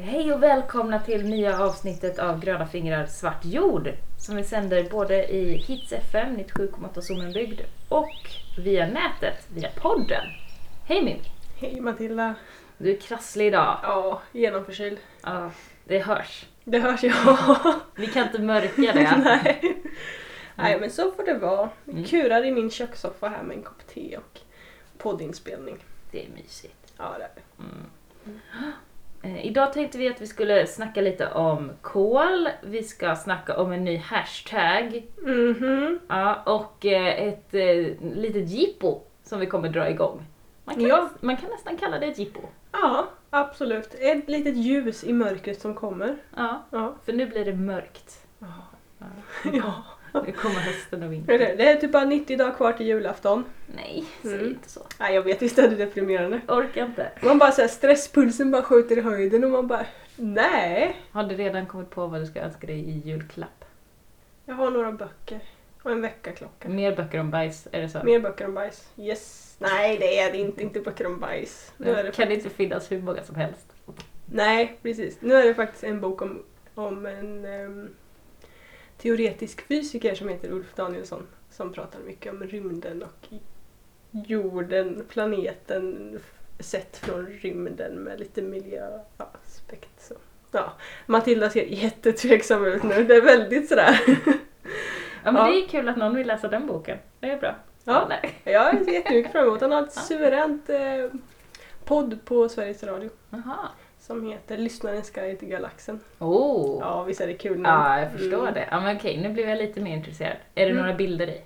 [0.00, 5.32] Hej och välkomna till nya avsnittet av Gröna fingrar svart jord som vi sänder både
[5.32, 10.24] i Hits FM 97,8 Sommenbygd och via nätet, via podden.
[10.84, 11.20] Hej Mimmi!
[11.56, 12.34] Hej Matilda!
[12.78, 13.78] Du är krasslig idag.
[13.82, 14.98] Ja, genomförkyld.
[15.22, 15.50] Ja,
[15.84, 16.46] det hörs.
[16.64, 17.12] Det hörs ju.
[17.96, 19.16] Vi kan inte mörka det.
[19.24, 19.82] Nej.
[20.54, 21.70] Nej men så får det vara.
[21.90, 22.04] Mm.
[22.04, 24.40] Kurar i min kökssoffa här med en kopp te och
[24.98, 25.76] poddinspelning.
[26.10, 26.92] Det är mysigt.
[26.98, 27.62] Ja det är det.
[27.62, 27.86] Mm.
[29.22, 33.72] Eh, idag tänkte vi att vi skulle snacka lite om kol, vi ska snacka om
[33.72, 35.98] en ny hashtag Mhm.
[36.08, 40.22] ja, och eh, ett eh, litet jippo som vi kommer dra igång.
[40.64, 41.08] Man kan, Ja.
[41.20, 42.40] man kan nästan kalla det ett jippo.
[42.72, 43.94] Ja, absolut.
[43.98, 46.16] Ett litet ljus i mörkret som kommer.
[46.36, 46.94] Ja, Ja.
[47.04, 48.26] för nu blir det mörkt.
[48.38, 48.46] Ja.
[49.52, 49.72] Ja.
[50.14, 51.38] Nu kommer hösten och vintern.
[51.38, 51.70] det.
[51.70, 53.44] Är typ bara 90 dagar kvar till julafton.
[53.76, 54.46] Nej, säg Mm.
[54.46, 54.80] inte så.
[55.00, 56.40] Nej jag vet, visst är det deprimerande.
[56.48, 57.08] Orkar inte.
[57.22, 60.96] Man bara såhär, stresspulsen bara skjuter i höjden och man bara nej.
[61.12, 63.64] Har du redan kommit på vad du ska önska dig i julklapp?
[64.44, 65.40] Jag har några böcker
[65.82, 66.68] och en väckarklocka.
[66.68, 68.04] Mer böcker om bajs, är det så?
[68.04, 68.88] Mer böcker om bajs.
[68.96, 69.56] Yes.
[69.58, 71.72] Nej det är det inte, inte böcker om bajs.
[71.76, 73.66] Nu är det kan fakt- det inte finnas hur många som helst?
[74.26, 75.16] Nej precis.
[75.20, 76.42] Nu är det faktiskt en bok om,
[76.74, 77.88] om en ehm,
[79.02, 81.26] teoretisk fysiker som heter Ulf Danielsson.
[81.50, 83.28] Som pratar mycket om rymden och
[84.10, 86.18] jorden, planeten
[86.60, 89.90] sett från rymden med lite miljöaspekt.
[90.08, 90.14] Så.
[90.50, 90.72] Ja,
[91.06, 93.04] Matilda ser jättetveksam ut nu.
[93.04, 94.00] Det är väldigt sådär.
[95.24, 95.46] Ja men Ja.
[95.52, 96.98] det är kul att någon vill läsa den boken.
[97.20, 97.54] Det är bra.
[97.84, 98.06] Ja.
[98.08, 98.34] nej.
[98.44, 100.02] Jag ser jättemycket fram emot Han har ett Ja.
[100.02, 100.78] suveränt eh,
[101.84, 103.10] podd på Sveriges Radio.
[103.30, 103.68] Jaha.
[104.02, 106.00] Som heter Lyssnarens guide till galaxen.
[106.18, 106.78] Oh.
[106.80, 107.90] Ja, visst är det kul namn?
[107.92, 108.54] Ja, jag förstår Mm.
[108.54, 108.68] det.
[108.70, 110.36] Ja, men okej, nu blev jag lite mer intresserad.
[110.54, 110.82] Är det Mm.
[110.82, 111.40] några bilder i?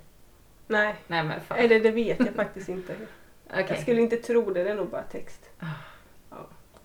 [0.67, 1.57] Nej, Nej men fan.
[1.57, 2.93] eller det vet jag faktiskt inte.
[3.49, 3.65] Okej.
[3.69, 5.49] Jag skulle inte tro det, det är nog bara text.
[5.59, 5.67] Ja,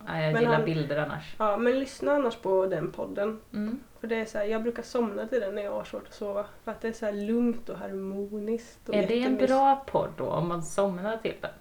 [0.07, 1.35] jag Men gillar han- bilder annars.
[1.39, 3.39] Ja, men lyssna annars på den podden.
[3.53, 3.79] Mm.
[3.99, 6.13] För det är så här, jag brukar somna till den när jag har svårt att
[6.13, 6.45] sova.
[6.63, 8.89] För att det är så lugnt och harmoniskt.
[8.89, 11.51] Och Är det en bra podd då om man somnar till den?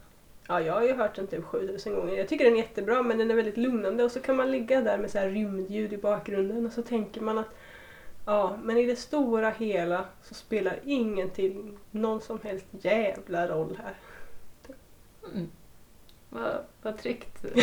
[0.48, 2.14] Ja, jag har ju hört den typ 7000 gånger.
[2.14, 4.80] Jag tycker den är jättebra men den är väldigt lugnande och så kan man ligga
[4.80, 7.54] där med så här rymdljud i bakgrunden och så tänker man att
[8.26, 13.94] ja, men i det stora hela så spelar ingenting någon som helst jävla roll här.
[15.34, 15.48] Mm.
[16.28, 17.44] Vad, vad tryggt.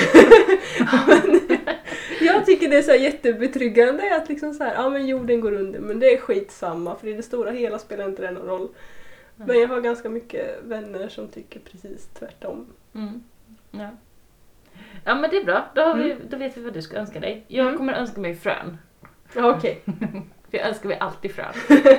[2.21, 5.79] Jag tycker det är så jättebetryggande att liksom så här, ja men jorden går under
[5.79, 8.69] men det är skitsamma för i det stora hela spelar inte det någon roll.
[9.47, 12.67] Men jag har ganska mycket vänner som tycker precis tvärtom.
[12.95, 13.23] Mm.
[13.71, 13.89] Ja.
[15.05, 16.23] ja men det är bra, då, har vi, Mm.
[16.29, 17.45] då vet vi vad du ska önska dig.
[17.47, 17.77] Jag Mm.
[17.77, 18.77] kommer önska mig frön.
[19.35, 19.81] Ja, Okej.
[20.49, 21.53] För jag önskar mig alltid frön.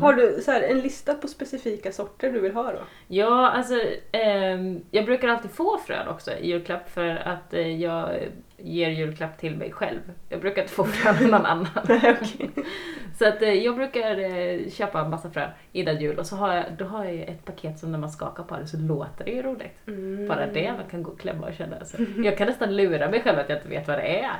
[0.00, 2.78] Har du så här, en lista på specifika sorter du vill ha då?
[3.06, 3.74] Ja, alltså
[4.12, 8.10] ehm, jag brukar alltid få frön också i julklapp för att eh, jag
[8.56, 10.00] ger julklapp till mig själv.
[10.28, 11.66] Jag brukar inte få frön av någon annan.
[13.18, 16.54] Så att eh, jag brukar eh, köpa en massa frön innan jul och så har
[16.54, 19.30] jag, då har jag ett paket som när man skakar på det så låter det
[19.30, 19.86] ju roligt.
[19.86, 20.28] Mm.
[20.28, 21.76] Bara det man kan gå och klämma och känna.
[21.76, 21.96] Alltså.
[22.24, 24.36] Jag kan nästan lura mig själv att jag inte vet vad det är.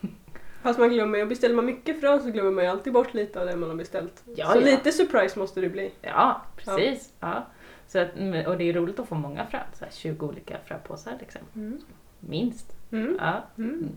[0.64, 3.40] Fast man glömmer ju, beställer man mycket frön så glömmer man ju alltid bort lite
[3.40, 4.22] av det man har beställt.
[4.36, 4.64] Ja, så ja.
[4.64, 5.92] lite surprise måste det bli.
[6.02, 7.12] Ja, precis.
[7.20, 7.46] Ja.
[7.86, 10.58] Så att, mm, och det är roligt att få många frön, så här 20 olika
[10.64, 11.40] fröpåsar liksom.
[12.20, 12.76] Minst.
[12.92, 13.16] Mm.
[13.20, 13.42] Ja.
[13.58, 13.88] Mm.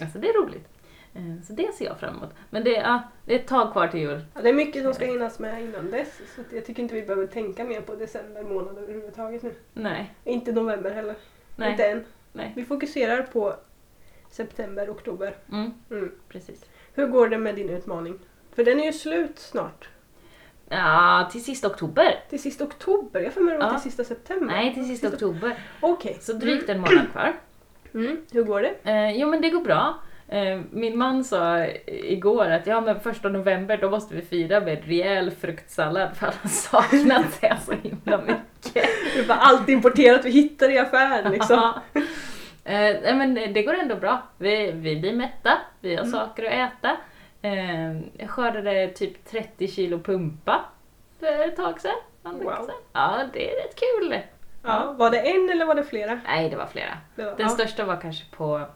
[0.00, 0.68] Alltså det är roligt.
[1.14, 2.30] Eh, Så det ser jag fram emot.
[2.50, 4.24] Men det, ja, det är ett tag kvar till jul.
[4.34, 6.20] Ja, det är mycket som ska hinnas med innan dess.
[6.36, 9.54] Så jag tycker inte vi behöver tänka mer på december månad överhuvudtaget nu.
[9.72, 10.14] Nej.
[10.24, 11.16] Inte november heller.
[11.56, 11.70] Nej.
[11.70, 12.04] Inte än.
[12.32, 12.52] Nej.
[12.56, 13.54] Vi fokuserar på
[14.30, 15.34] september, oktober.
[15.52, 16.12] Mm, Mm.
[16.28, 16.64] precis.
[16.94, 18.18] Hur går det med din utmaning?
[18.54, 19.88] För den är ju slut snart.
[20.68, 22.14] Ja, till sista oktober.
[22.30, 23.20] Till sista oktober?
[23.20, 23.72] Jag får med det var Ja.
[23.72, 24.46] till sista september.
[24.46, 25.58] Nej, till sista oktober.
[25.80, 26.16] Okej.
[26.20, 27.32] Så drygt en månad kvar.
[27.94, 28.16] Mm.
[28.32, 28.74] Hur går det?
[28.90, 29.94] Eh, jo men det går bra.
[30.28, 34.84] Eh, min man sa igår att ja men första november då måste vi fira med
[34.86, 38.88] rejäl fruktsallad för han har saknat det så himla mycket.
[39.16, 41.72] Det var allt importerat vi hittar i affären liksom.
[42.68, 44.22] eh, men det går ändå bra.
[44.38, 46.12] Vi, vi blir mätta, vi har Mm.
[46.12, 46.96] saker att äta.
[47.42, 50.64] Eh, jag skördade typ 30 kilo pumpa
[51.20, 51.92] för ett tag sedan.
[52.22, 52.70] Wow.
[52.92, 54.18] Ja, det är rätt kul.
[54.62, 54.92] Ja.
[54.98, 56.20] Var det en eller var det flera?
[56.24, 56.98] Nej, det var flera.
[57.16, 57.48] Det, var, Den ja.
[57.48, 58.66] största var kanske på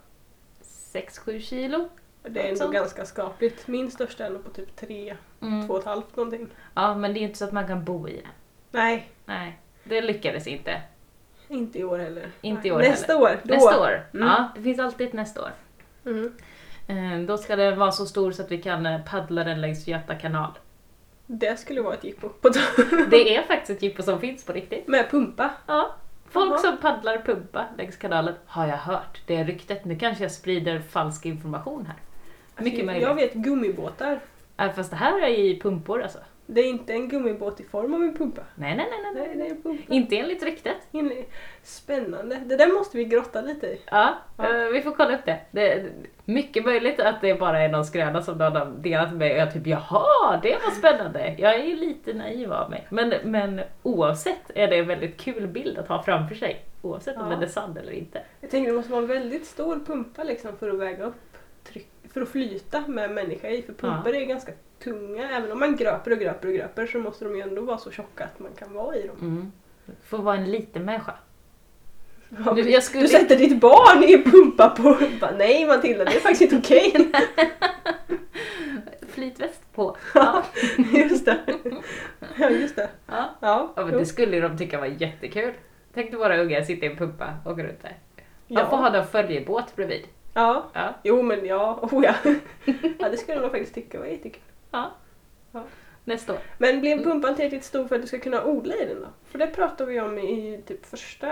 [0.93, 1.89] 6-7 kilo.
[2.23, 2.73] det är ändå sånt.
[2.75, 3.67] ganska skapligt.
[3.69, 5.67] Min största är nog på typ tre, Mm.
[5.67, 6.49] två och ett halvt någonting.
[6.75, 8.27] Ja, men det är inte så att man kan bo i den.
[8.71, 10.81] Nej, Nej, det lyckades inte.
[11.53, 12.27] Inte i år heller.
[12.41, 13.55] Inte i år Nästa år, då.
[13.55, 14.07] Nästa år.
[14.15, 14.29] Mm.
[14.29, 15.51] Ja, det finns alltid ett nästa år.
[16.07, 16.33] Mm.
[16.87, 19.87] Eh, Då ska den vara så stor så att vi kan eh, paddla den längs
[19.89, 20.51] Göta kanal.
[21.27, 22.29] Det skulle vara ett jippo.
[23.11, 24.89] Det är faktiskt ett jippo som finns på riktigt.
[24.89, 25.51] med pumpa.
[25.67, 25.95] Ja,
[26.31, 26.59] Folk Jaha.
[26.59, 29.21] som paddlar pumpa längs kanalen har jag hört.
[29.27, 29.85] Det är ryktet.
[29.85, 31.97] Nu kanske jag sprider falsk information här.
[32.65, 33.03] Mycket möjligt.
[33.03, 34.21] Jag vet gummibåtar.
[34.57, 36.19] Äh, fast det här är i pumpor alltså.
[36.47, 38.43] Det är inte en gummibåt i form av en pumpa.
[38.55, 39.27] Nej, nej, nej, nej.
[39.27, 39.83] Nej, det är en pumpa.
[39.95, 40.77] Inte enligt ryktet.
[41.63, 42.37] Spännande.
[42.47, 43.81] Det där måste vi grotta lite i.
[43.91, 44.45] Ja, Ja.
[44.65, 45.41] eh, vi får kolla upp det.
[45.51, 45.73] det.
[45.73, 45.91] är
[46.25, 49.39] Mycket möjligt att det bara är någon skröna som någon har delat med mig och
[49.39, 51.35] jag typ jaha, det var spännande.
[51.39, 52.87] Jag är ju lite naiv av mig.
[52.91, 56.65] Men, men oavsett är det en väldigt kul bild att ha framför sig.
[56.83, 57.29] Oavsett om Ja.
[57.31, 58.23] den är sann eller inte.
[58.41, 61.32] Jag tänker det måste vara en väldigt stor pumpa liksom för att väga upp
[61.65, 63.63] tryck, för att flyta med en människa i.
[63.63, 64.53] För pumpor är ganska
[64.85, 65.31] tunga.
[65.31, 67.91] Även om man gröper och gröper och gröper så måste de ju ändå vara så
[67.91, 69.17] tjocka att man kan vara i dem.
[69.21, 69.53] Mm.
[70.05, 71.15] Får vara en liten människa.
[72.45, 73.03] Ja, Du, skulle...
[73.03, 74.99] Du sätter ditt barn i pumpa på...
[75.39, 77.13] Nej Matilda, det är faktiskt inte okej.
[79.09, 79.97] Flytväst på.
[80.15, 80.45] Ja.
[80.93, 81.39] just det.
[82.39, 82.91] Ja, just det.
[83.07, 83.31] Ja.
[83.41, 85.53] Ja, Ja, men det skulle de tycka var jättekul.
[85.95, 87.97] Tänk dig våra ungar sitta i en pumpa och gå runt där.
[88.49, 88.65] Får ja.
[88.65, 90.07] ha en följebåt bredvid.
[90.35, 90.65] Ja.
[90.73, 90.95] Ja.
[91.03, 92.15] Jo men ja, oh ja.
[92.99, 94.43] ja det skulle de faktiskt tycka var jättekul.
[94.71, 94.91] Ja.
[95.53, 95.63] Ja.
[96.05, 96.39] Nästa år.
[96.59, 99.07] Men blev pumpan tillräckligt stor för att du ska kunna odla i den då?
[99.31, 101.29] För det pratade vi om i typ första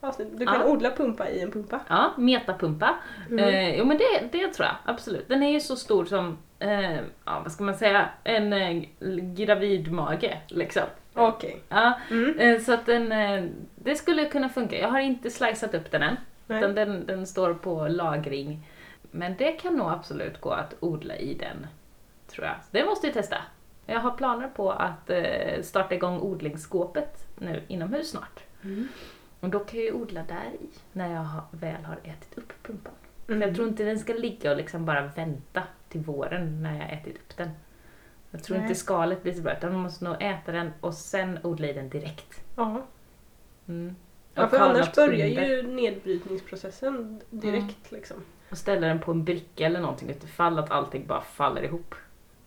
[0.00, 0.38] avsnittet.
[0.38, 0.66] Du kan Ja.
[0.66, 1.80] odla pumpa i en pumpa.
[1.88, 2.94] Ja, metapumpa.
[3.30, 3.44] Mm.
[3.44, 5.28] Eh, jo men det, det tror jag absolut.
[5.28, 8.82] Den är ju så stor som, eh, ja vad ska man säga, en eh,
[9.34, 10.82] gravid mage liksom.
[11.14, 11.62] Okej.
[11.68, 12.38] Ja, Mm.
[12.38, 13.44] eh, så att den, eh,
[13.74, 14.78] det skulle kunna funka.
[14.78, 16.16] Jag har inte slicat upp den än.
[16.48, 18.68] Utan den, den står på lagring.
[19.10, 21.66] Men det kan nog absolut gå att odla i den,
[22.26, 22.56] tror jag.
[22.70, 23.36] Det måste vi testa.
[23.86, 28.40] Jag har planer på att eh, starta igång odlingsskåpet nu inomhus snart.
[28.64, 28.88] Mm.
[29.40, 32.52] Och då kan jag ju odla där i när jag har, väl har ätit upp
[32.62, 32.92] pumpan.
[33.28, 33.40] Mm.
[33.40, 36.92] För jag tror inte den ska ligga och liksom bara vänta till våren när jag
[36.92, 37.50] ätit upp den.
[38.30, 38.66] Jag tror Nej.
[38.66, 41.72] inte skalet blir så bra utan man måste nog äta den och sen odla i
[41.72, 42.44] den direkt.
[42.56, 42.82] Ja.
[43.68, 43.96] Mm.
[44.36, 45.46] Ja, för annars börjar under.
[45.48, 47.74] ju nedbrytningsprocessen direkt Mm.
[48.00, 48.16] liksom.
[48.50, 51.94] Och ställa den på en bricka eller någonting utifall att allting bara faller ihop.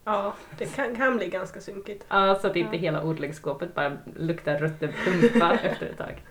[0.04, 2.06] Ja, det kan, kan bli ganska sunkigt.
[2.10, 2.82] Ja, så att inte Ja.
[2.82, 6.24] hela odlingsskåpet bara luktar rutten pumpa efter ett tag.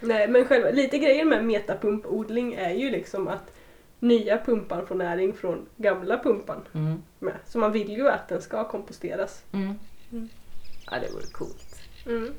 [0.00, 3.52] Nej, men själva, lite grejen med metapumpodling är ju liksom att
[4.00, 7.02] nya pumpan får näring från gamla pumpan Mm.
[7.18, 7.34] med.
[7.46, 9.44] Så man vill ju att den ska komposteras.
[9.52, 9.74] Mm.
[10.12, 10.28] Mm.
[10.90, 11.80] Ja, det vore coolt.
[12.06, 12.32] Mm.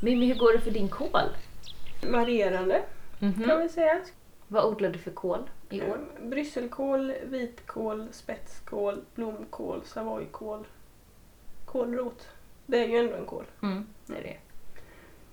[0.00, 1.28] Mimmi, hur går det för din kål?
[2.02, 2.82] Varierande
[3.18, 3.44] Mhm.
[3.44, 4.00] kan vi säga.
[4.48, 5.94] Vad odlar du för kål i år?
[6.16, 10.66] Mm, Brysselkål, vitkål, spetskål, blomkål, savoykål,
[11.64, 12.28] kålrot.
[12.66, 13.44] Det är ju ändå en kål.
[13.62, 14.36] Mm, det är det.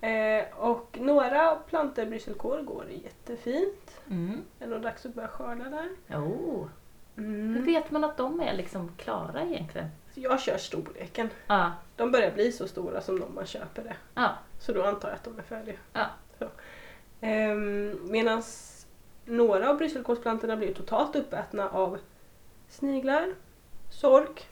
[0.07, 4.01] Eh, och några plantor brysselkål går jättefint.
[4.09, 4.41] Mm.
[4.59, 6.17] Det är nog dags att börja skörda där.
[6.17, 6.67] Oh.
[7.15, 7.65] Hur Mm.
[7.65, 9.87] vet man att de är liksom klara egentligen?
[10.13, 11.29] Så jag kör storleken.
[11.47, 13.95] Ja, De börjar bli så stora som de man köper det.
[14.15, 14.29] ja,
[14.59, 15.75] Så då antar jag att de är färdiga.
[15.93, 16.05] ja.
[17.21, 18.43] Ehm, Medan
[19.25, 21.97] några av brysselkålsplantorna blir totalt uppätna av
[22.69, 23.33] sniglar,
[23.89, 24.47] sork,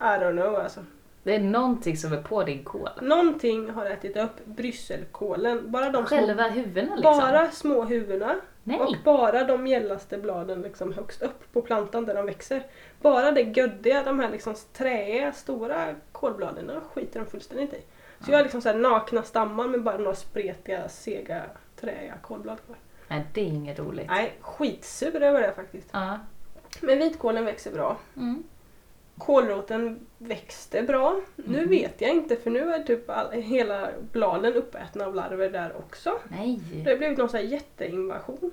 [0.00, 0.84] I don't know alltså.
[1.22, 2.88] Det är någonting som är på din kål.
[3.02, 5.70] Någonting har ätit upp brysselkålen.
[5.70, 7.18] Bara de små, Själva huvudena liksom.
[7.18, 8.80] bara små huvudena Nej.
[8.80, 12.66] och bara de gällaste bladen liksom högst upp på plantan där de växer.
[13.00, 17.82] Bara det göddiga, de här liksom träiga, stora kålbladen, de skiter de fullständigt i.
[18.20, 21.42] Så jag har liksom så nakna stammar med bara några spretiga, sega,
[21.80, 22.76] träiga kålblad kvar.
[23.08, 24.06] Nej, det är inget roligt.
[24.08, 25.88] Nej, skitsur över det faktiskt.
[25.92, 26.18] Ja.
[26.80, 27.96] Men vitkålen växer bra.
[28.16, 28.44] Mm.
[29.18, 31.20] Kålroten växte bra.
[31.36, 31.70] Nu Mhm.
[31.70, 36.10] vet jag inte för nu är typ all, hela bladen uppätna av larver där också.
[36.28, 36.60] Nej.
[36.84, 38.50] Det har blivit någon sån här jätteinvasion.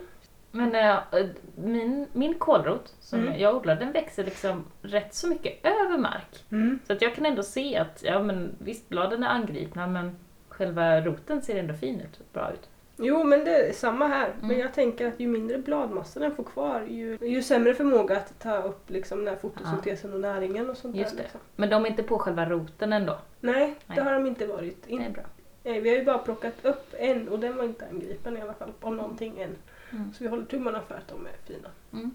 [0.52, 1.26] Men äh,
[1.56, 3.40] min, min kålrot som Mm.
[3.40, 6.46] jag odlar, den växer liksom rätt så mycket över mark.
[6.88, 10.16] Så att jag kan ändå se att, ja men visst bladen är angripna men
[10.50, 12.70] själva roten ser ändå fin ut, bra ut.
[13.02, 14.34] Jo men det är samma här.
[14.40, 14.60] Men Mm.
[14.62, 18.58] jag tänker att ju mindre bladmassa den får kvar ju, ju sämre förmåga att ta
[18.62, 21.18] upp liksom den här fotosyntesen och näringen och sånt Just där.
[21.18, 21.24] det.
[21.24, 21.40] Liksom.
[21.56, 23.18] Men de är inte på själva roten ändå.
[23.40, 23.96] Nej, Nej.
[23.96, 24.84] det har de inte varit.
[24.88, 25.24] Det är In, bra.
[25.64, 28.54] nej, vi har ju bara plockat upp en och den var inte angripen i alla
[28.54, 29.56] fall av någonting än.
[29.92, 30.14] Mm.
[30.14, 31.70] Så vi håller tummarna för att de är fina.
[31.94, 32.12] Mm.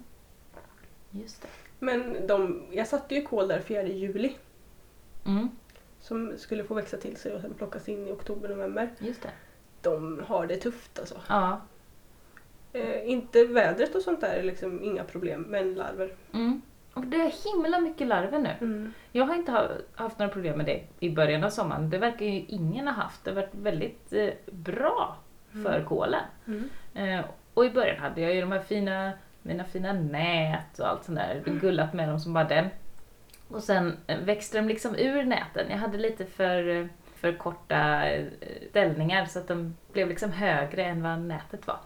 [1.11, 1.49] Just det.
[1.79, 4.37] Men de, jag satte ju kål där 4 juli
[5.27, 5.49] Mm.
[6.01, 8.91] som skulle få växa till sig och sen plockas in i oktober, november.
[8.99, 9.29] Just det.
[9.83, 11.15] De har det tufft alltså.
[11.29, 11.61] Ja.
[12.73, 16.13] Eh, inte vädret och sånt där är liksom inga problem, men larver.
[16.35, 16.63] Mm.
[16.95, 18.91] Och det är himla mycket larver nu.
[19.13, 21.91] Jag har inte ha- haft några problem med det i början av sommaren.
[21.91, 23.25] Det verkar ju ingen ha haft.
[23.25, 25.17] Det har varit väldigt eh, bra
[25.53, 25.85] för Mm.
[25.85, 26.21] kålen.
[26.47, 26.71] Mm.
[26.95, 31.05] Eh, och i början hade jag ju de här fina, mina fina nät och allt
[31.05, 31.43] sånt där.
[31.61, 32.67] Gullat med dem som bara den.
[33.49, 35.71] Och sen växte de liksom ur näten.
[35.71, 38.25] Jag hade lite för, eh, för korta eh,
[38.71, 41.79] ställningar så att de blev liksom högre än vad nätet var.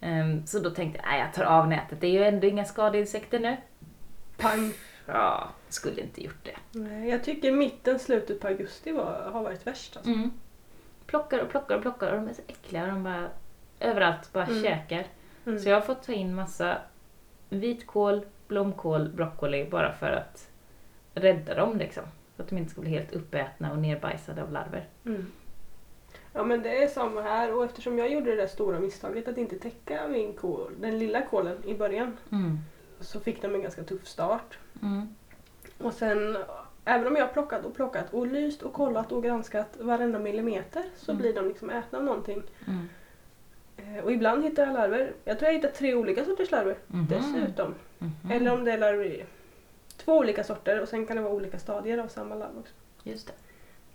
[0.00, 2.64] Ehm, Så då tänkte jag, nej jag tar av nätet, det är ju ändå inga
[2.64, 3.56] skadeinsekter nu.
[4.36, 4.72] Pang!
[5.06, 6.78] Ja, skulle inte gjort det.
[6.78, 9.96] Nej, jag tycker mitten, slutet på augusti var, har varit värst.
[9.96, 10.10] Alltså.
[10.12, 10.30] Mm.
[11.06, 12.86] Plockar och plockar och plockar och de är så äckliga.
[12.86, 13.28] De bara
[13.80, 14.62] överallt bara Mm.
[14.62, 15.06] käkar.
[15.46, 15.58] Mm.
[15.58, 16.78] Så jag har fått ta in massa
[17.48, 20.48] vitkål, blomkål, broccoli bara för att
[21.14, 22.04] rädda dem liksom.
[22.38, 24.86] Så att de inte ska bli helt uppätna och nerbajsade av larver.
[25.04, 25.26] Mm.
[26.32, 29.38] Ja men det är samma här och eftersom jag gjorde det där stora misstaget att
[29.38, 32.58] inte täcka min kål, den lilla kålen i början Mm.
[33.00, 34.58] så fick de en ganska tuff start.
[34.82, 35.08] Mm.
[35.78, 36.36] Och sen
[36.84, 40.82] även om jag har plockat och plockat och lyst och kollat och granskat varenda millimeter
[40.96, 41.22] så Mm.
[41.22, 42.42] blir de liksom ätna av någonting.
[42.66, 42.88] Mm.
[43.96, 45.12] Eh, Och ibland hittar jag larver.
[45.24, 47.06] Jag tror jag hittar tre olika sorters larver Mhm.
[47.08, 47.74] dessutom.
[47.98, 48.12] Mhm.
[48.30, 49.26] Eller om det är larver
[50.08, 52.74] två olika sorter och sen kan det vara olika stadier av samma larv också.
[53.02, 53.32] Just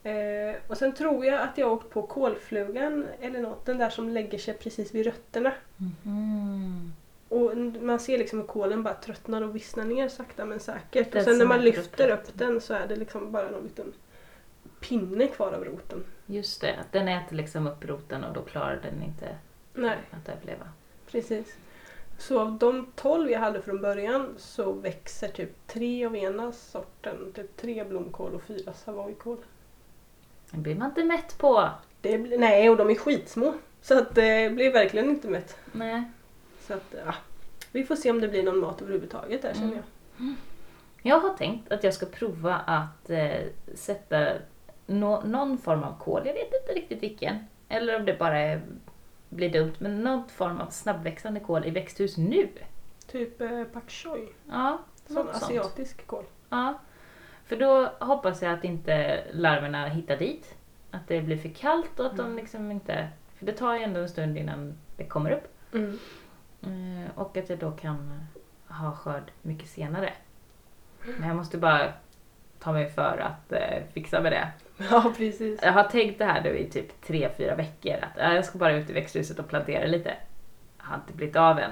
[0.03, 0.09] det.
[0.09, 4.09] Eh, och sen tror jag att jag åkt på kolflugan eller något, den där som
[4.09, 5.53] lägger sig precis vid rötterna.
[5.77, 6.93] Mhm.
[7.29, 11.11] Och man ser liksom hur kolen bara tröttnar och vissnar ner sakta men säkert.
[11.11, 13.63] Den och sen när man lyfter upp upp den så är det liksom bara någon
[13.63, 13.93] liten
[14.79, 16.03] pinne kvar av roten.
[16.25, 19.37] Just det, den äter liksom upp roten och då klarar den inte
[19.73, 20.65] Nej, att överleva.
[21.11, 21.55] precis.
[22.27, 27.31] Så av de 12 jag hade från början så växer typ tre av ena sorten,
[27.35, 29.37] typ tre blomkål och fyra savoykål.
[30.51, 31.69] Det blir man inte mätt på.
[32.01, 33.53] Det blir, nej, och de är skitsmå.
[33.81, 35.57] Så att det blir verkligen inte mätt.
[35.71, 36.03] Nej.
[36.61, 37.13] Så att, ja.
[37.71, 39.83] Vi får se om det blir någon mat överhuvudtaget där känner Mm.
[40.17, 40.35] jag.
[41.13, 43.41] Jag har tänkt att jag ska prova att eh,
[43.75, 44.29] sätta
[44.85, 47.35] nå- någon form av kål, jag vet inte riktigt vilken,
[47.69, 48.61] eller om det bara är,
[49.35, 52.49] blir dumt, men någon form av snabbväxande kål i växthus nu.
[53.07, 54.27] Typ eh, pak choi.
[54.49, 55.43] Ja, något sånt.
[55.43, 56.23] asiatisk kål.
[56.49, 56.79] Ja.
[57.45, 60.55] För då hoppas jag att inte larverna hittar dit.
[60.91, 62.37] Att det blir för kallt och att de Mm.
[62.37, 63.07] liksom inte...
[63.35, 65.73] För det tar ju ändå en stund innan det kommer upp.
[65.73, 65.99] Mm.
[66.61, 68.23] Eh, Och att jag då kan
[68.67, 70.13] ha skörd mycket senare.
[71.19, 71.93] Men jag måste bara
[72.63, 74.47] ta mig för att eh, fixa med det.
[74.91, 75.59] Ja, precis.
[75.63, 77.93] Jag har tänkt det här nu i typ tre fyra veckor.
[78.01, 80.13] Att eh, jag ska bara ut i växthuset och plantera lite.
[80.77, 81.71] Jag har inte blivit av än.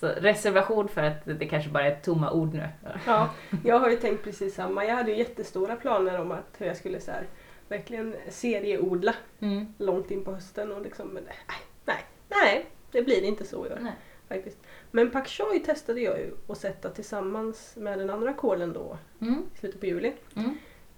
[0.00, 2.68] Så reservation för att det kanske bara är tomma ord nu.
[3.06, 3.30] Ja,
[3.64, 4.84] jag har ju tänkt precis samma.
[4.84, 7.26] Jag hade ju jättestora planer om att hur jag skulle så här,
[7.68, 9.74] verkligen serieodla Mm.
[9.78, 11.36] långt in på hösten och liksom, men nej,
[11.84, 13.92] nej, nej, det blir inte så i år Nej.
[14.28, 14.58] faktiskt.
[14.96, 19.42] Men pak choi testade jag ju att sätta tillsammans med den andra kålen då Mm.
[19.54, 20.12] i slutet på juli.
[20.36, 20.50] Mm.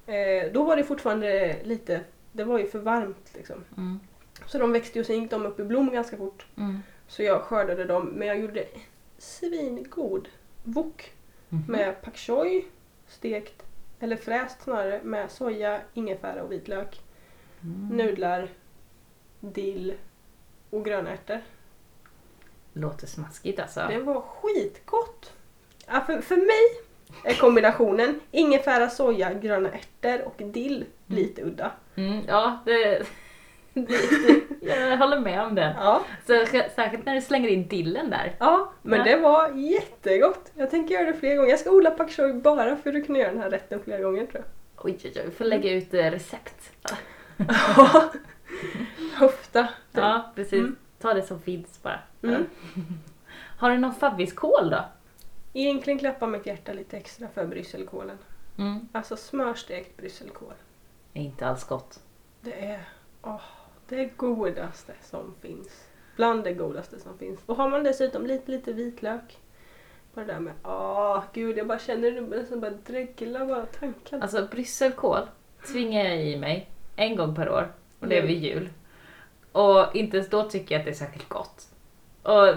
[0.06, 2.00] Eh, då var det fortfarande lite,
[2.32, 3.64] det var ju för varmt liksom.
[3.76, 4.00] Mm.
[4.46, 6.46] Så de växte ju och sen gick de upp i blom ganska fort.
[6.56, 6.78] Mm.
[7.08, 8.64] Så jag skördade dem, men jag gjorde
[9.18, 10.28] svingod
[10.64, 11.12] wok
[11.48, 11.62] Mhm.
[11.68, 12.64] med pak choi,
[13.06, 13.62] stekt,
[14.00, 17.00] eller fräst snarare, med soja, ingefära och vitlök,
[17.62, 17.96] Mm.
[17.96, 18.48] nudlar,
[19.40, 19.94] dill
[20.70, 21.40] och gröna ärtor.
[22.80, 23.86] Låter smaskigt alltså.
[23.88, 25.32] Det var skitgott!
[25.86, 26.82] Ja, för, för mig
[27.24, 31.70] är kombinationen ingefära, soja, gröna ärtor och dill lite udda.
[31.96, 33.02] Mm, ja, det,
[33.74, 33.82] det,
[34.60, 35.74] det, jag håller med om det.
[35.78, 36.44] Ja, Så,
[36.76, 38.36] särskilt när du slänger in dillen där.
[38.38, 39.04] ja men Ja.
[39.04, 40.52] det var jättegott.
[40.54, 41.50] Jag tänker göra det fler gånger.
[41.50, 44.26] Jag ska odla pak choi bara för att kunna göra den här rätten flera gånger
[44.26, 44.84] tror jag.
[44.86, 46.72] Oj, oj, oj, vi får lägga ut eh, recept.
[47.76, 48.10] Ja,
[49.26, 49.68] Ofta.
[49.92, 50.52] Ja, precis.
[50.52, 50.76] Mm.
[50.98, 52.00] Ta det som finns bara.
[52.22, 52.46] Mm.
[53.58, 54.84] Har du någon favviskål då?
[55.52, 58.18] Egentligen klappar mitt hjärta lite extra för brysselkålen.
[58.58, 58.88] Mm.
[58.92, 60.54] Alltså smörstekt brysselkål.
[61.14, 62.00] Är inte alls gott.
[62.40, 62.88] Det är
[63.22, 63.40] åh,
[63.88, 65.88] det godaste som finns.
[66.16, 67.40] Bland det godaste som finns.
[67.46, 69.38] Och har man dessutom lite, lite vitlök.
[70.14, 74.22] Bara det där med, åh gud jag bara känner det nästan bara dreglar bara tanken.
[74.22, 75.22] Alltså brysselkål
[75.72, 78.28] tvingar jag i mig en gång per år och det är Mm.
[78.34, 78.68] vid jul.
[79.58, 81.66] Och inte ens då tycker jag att det är särskilt gott.
[82.22, 82.54] Och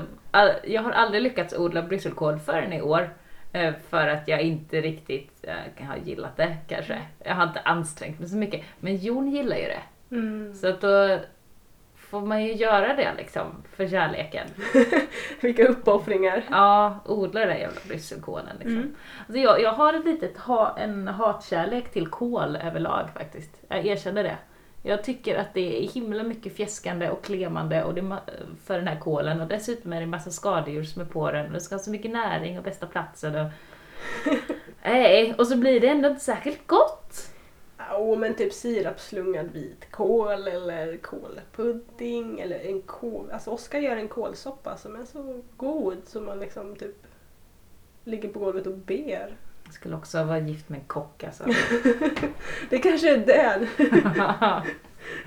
[0.64, 3.10] jag har aldrig lyckats odla brysselkål förrän i år.
[3.54, 7.02] eh, För att jag inte riktigt eh, har gillat det kanske.
[7.24, 8.62] Jag har inte ansträngt mig så mycket.
[8.80, 9.82] Men Jon gillar ju det.
[10.16, 10.54] Mm.
[10.56, 11.20] Så att då
[11.96, 14.48] får man ju göra det liksom för kärleken.
[15.42, 16.44] Vilka uppoffringar.
[16.50, 18.78] Ja, odla den jävla brysselkålen liksom.
[18.78, 18.96] Mm.
[19.20, 23.62] Alltså jag, jag har ett litet ha, en hatkärlek till kål överlag faktiskt.
[23.68, 24.38] Jag erkänner det.
[24.84, 28.18] Jag tycker att det är himla mycket fjäskande och klemande och det
[28.64, 31.46] för den här kålen och dessutom är det en massa skadedjur som är på den
[31.46, 33.52] och det ska ha så mycket näring och bästa platsen och...
[34.84, 37.32] Nej, och så blir det ändå inte särskilt gott.
[37.98, 43.32] Åh men typ sirapsslungad vitkål eller kålpudding eller en kål.
[43.32, 47.04] Alltså Oskar gör en kålsoppa som är så god som man liksom typ
[48.04, 49.38] ligger på golvet och ber.
[49.72, 51.44] Jag skulle också vara gift med en kock alltså.
[52.70, 53.68] Det kanske är det.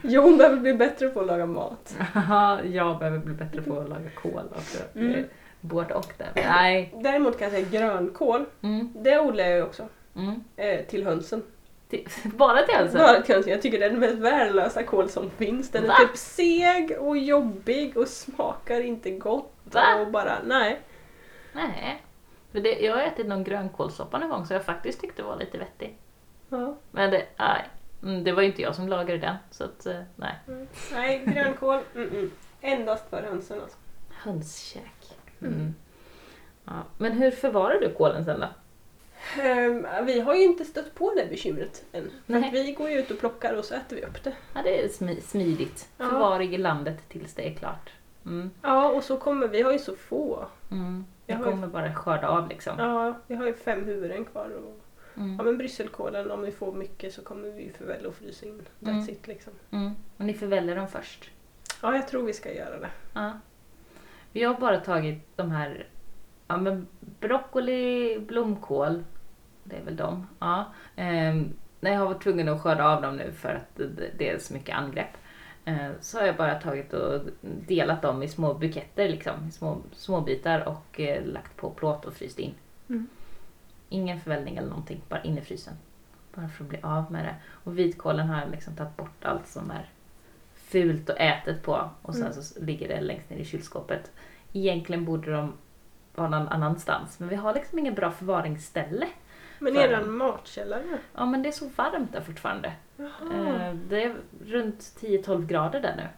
[0.08, 1.96] Jon behöver bli bättre på att laga mat.
[2.64, 4.78] jag behöver bli bättre på att laga kål också.
[4.94, 5.24] Mm.
[5.60, 6.28] Både och där.
[6.34, 6.94] Nej.
[7.02, 8.44] Däremot kan jag säga grönkål.
[8.62, 8.92] Mm.
[8.94, 9.88] Det odlar jag ju också.
[10.16, 10.44] Mm.
[10.56, 11.42] Eh, till hönsen.
[11.88, 12.98] Till- Bara till alltså?
[12.98, 13.52] Bara till hönsen.
[13.52, 15.70] Jag tycker det är den mest värdelösa kål som finns.
[15.70, 15.94] Den är Va?
[16.00, 19.52] typ seg och jobbig och smakar inte gott.
[19.64, 20.00] Va?
[20.00, 20.80] Och bara, nej.
[21.52, 22.02] Nej.
[22.54, 25.36] För det, jag har ätit någon grönkålssoppa någon gång så jag faktiskt tyckte det var
[25.36, 25.98] lite vettig.
[26.48, 26.76] Ja.
[26.90, 27.68] Men det, nej.
[28.02, 30.34] Mm, det var ju inte jag som lagade den så att eh, nej.
[30.48, 30.66] Mm.
[30.92, 31.80] Nej, grönkål.
[31.94, 32.30] Mm -mm.
[32.60, 33.76] Endast för hönsen alltså.
[34.10, 35.16] Hönskäk.
[35.42, 35.74] Mm.
[36.64, 36.72] Ja.
[36.98, 38.48] Men hur förvarar du kålen sen då?
[39.42, 42.10] Ehm, vi har ju inte stött på det bekymret än.
[42.52, 44.32] Vi går ju ut och plockar och så äter vi upp det.
[44.54, 45.88] Ja, det är smi- smidigt.
[45.98, 46.08] Ja.
[46.08, 47.90] Förvaring i landet tills det är klart.
[48.26, 48.50] Mm.
[48.62, 50.46] Ja, och så kommer vi har ju så få.
[50.70, 51.04] Mm.
[51.26, 52.78] Jag Jag ju- kommer bara skörda av liksom.
[52.78, 54.50] Ja, vi har ju fem huvuden kvar.
[54.50, 54.80] Och,
[55.16, 55.36] Mm.
[55.38, 58.62] ja men brysselkålen, om vi får mycket så kommer vi förvälla och frysa in.
[58.80, 59.08] That's Mm.
[59.08, 59.52] it liksom.
[59.70, 59.92] Mm.
[60.16, 61.30] Och ni förväller dem först.
[61.82, 62.90] Ja, jag tror vi ska göra det.
[63.12, 63.32] Ja.
[64.32, 65.86] Vi har bara tagit de här
[66.48, 66.86] ja, men
[67.20, 69.04] broccoli, blomkål,
[69.64, 70.26] det är väl de.
[70.38, 70.64] Ja.
[70.96, 74.38] Ehm, jag har varit tvungen att skörda av dem nu för att det, det är
[74.38, 75.16] så mycket angrepp.
[75.64, 80.20] Eh, Så har jag bara tagit och delat dem i små buketter, liksom, små, små
[80.20, 82.54] bitar och eh, lagt på plåt och fryst in.
[82.88, 83.08] Mm.
[83.88, 85.74] Ingen förvällning eller någonting, bara in i frysen.
[86.34, 87.34] Bara för att bli av med det.
[87.50, 89.88] Och vitkålen har jag liksom tagit bort allt som är
[90.54, 92.42] fult och ätet på och sen Mm.
[92.42, 94.10] så ligger det längst ner i kylskåpet.
[94.52, 95.52] Egentligen borde de
[96.14, 99.06] vara någon annanstans men vi har liksom ingen bra förvaringsställe.
[99.58, 100.98] Men För- eran matkällare?
[101.14, 102.72] Ja men det är så varmt där fortfarande.
[102.96, 103.68] Jaha.
[103.68, 106.08] Eh, Det är runt 10-12 grader där nu.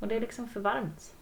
[0.00, 1.14] Och det är liksom för varmt.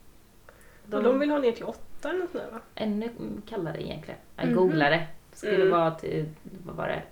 [0.92, 2.60] Och de vill ha ner till åtta eller något där va?
[2.74, 3.10] Ännu
[3.48, 4.20] kallare egentligen.
[4.36, 4.54] Jag Mhm.
[4.56, 5.06] googlade.
[5.32, 5.70] Skulle Mm.
[5.70, 6.28] vara till,
[6.66, 7.02] vad var det,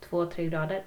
[0.00, 0.84] 2-3 grader.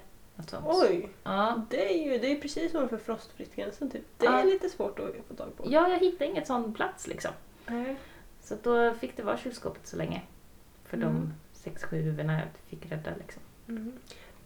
[0.64, 1.08] Oj!
[1.22, 1.62] Ja.
[1.70, 4.02] Det är ju det är precis som för frostfritt-gränsen typ.
[4.18, 4.44] Det är Ja.
[4.44, 5.64] lite svårt att få tag på.
[5.66, 7.30] ja, jag hittade inget sån plats liksom.
[7.66, 7.96] Nej.
[8.42, 10.22] Så då fick det vara kylskåpet så länge.
[10.84, 11.08] För Mm.
[11.14, 13.42] de 6-7 huvudena jag fick rädda liksom.
[13.68, 13.92] Mm.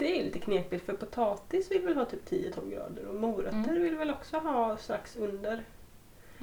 [0.01, 3.83] Det är lite knepigt för potatis vill väl ha typ 10-12 grader och morötter Mm.
[3.83, 5.65] vill väl också ha strax under.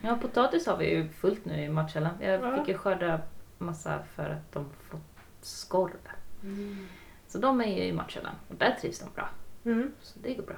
[0.02, 2.14] Ja, potatis har vi ju fullt nu i matkällan.
[2.22, 2.58] Jag Ja.
[2.58, 3.22] fick ju skörda
[3.58, 5.02] massa för att de fått
[5.42, 5.92] skorv.
[7.28, 9.30] Så de är ju i matkällan och där trivs de bra.
[9.66, 9.92] Mm.
[10.02, 10.56] Så det går bra.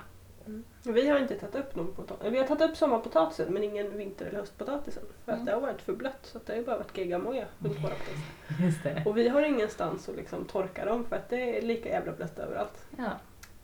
[0.83, 2.31] Vi har inte tagit upp någon potatis.
[2.31, 5.03] Vi har tagit upp sommarpotatisen men ingen vinter eller höstpotatisen.
[5.25, 5.45] För att Mm.
[5.45, 8.23] det har varit för blött så att det har bara varit geggamoja runt våra potatisar.
[8.65, 9.03] Just det.
[9.05, 12.39] Och vi har ingenstans att liksom torka dem för att det är lika jävla blött
[12.39, 12.85] överallt.
[12.97, 13.11] Ja.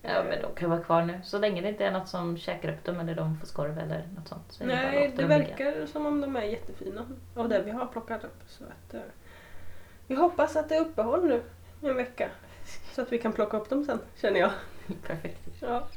[0.01, 1.19] ja, men de kan vara kvar nu.
[1.23, 4.07] Så länge det inte är något som käkar upp dem eller de får skorv eller
[4.17, 4.43] något sånt.
[4.51, 5.27] Så Nej, det ligga.
[5.37, 8.43] verkar som om de är jättefina av det vi har plockat upp.
[8.47, 9.01] Så att, eh,
[10.07, 11.41] vi hoppas att det är uppehåll nu
[11.89, 12.29] en vecka.
[12.93, 14.51] Så att vi kan plocka upp dem sen, känner jag.
[15.07, 15.39] Perfekt.
[15.61, 15.87] Ja.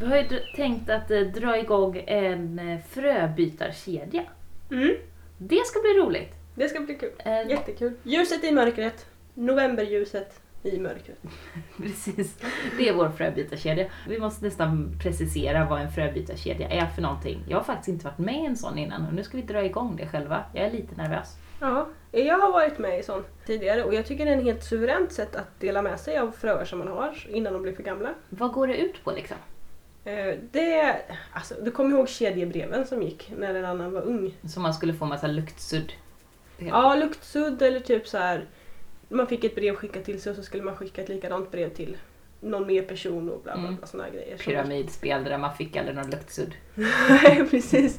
[0.00, 0.24] Vi har ju
[0.56, 4.22] tänkt att eh, dra igång en eh, fröbytarkedja.
[4.70, 4.94] Mm,
[5.38, 6.32] Det ska bli roligt.
[6.54, 7.12] det ska bli kul.
[7.18, 7.92] Eh, Jättekul.
[8.02, 9.06] Ljuset i mörkret.
[9.34, 11.18] Novemberljuset i mörkret.
[11.76, 12.38] Precis,
[12.78, 13.86] det är vår fröbytarkedja.
[14.08, 17.44] Vi måste nästan precisera vad en fröbytarkedja är för någonting.
[17.48, 19.64] Jag har faktiskt inte varit med i en sån innan och nu ska vi dra
[19.64, 20.44] igång det själva.
[20.54, 21.36] Jag är lite nervös.
[21.60, 24.64] Ja, jag har varit med i sån tidigare och jag tycker det är en helt
[24.64, 27.82] suveränt sätt att dela med sig av fröer som man har innan de blir för
[27.82, 28.14] gamla.
[28.28, 29.36] Vad går det ut på liksom?
[30.06, 30.96] Eh, Det,
[31.32, 34.34] alltså, du kommer ihåg kedjebreven som gick när en annan var ung?
[34.48, 35.92] Så man skulle få massa luktsudd.
[36.58, 38.44] Ja, luktsudd eller typ så här.
[39.08, 41.68] Man fick ett brev skickat till sig och så skulle man skicka ett likadant brev
[41.74, 41.96] till
[42.40, 43.76] någon mer person och bla bla, Mm.
[43.76, 44.36] bla såna här grejer.
[44.38, 46.54] Pyramidspel där man fick aldrig någon luktsudd.
[46.74, 47.98] Nej, precis.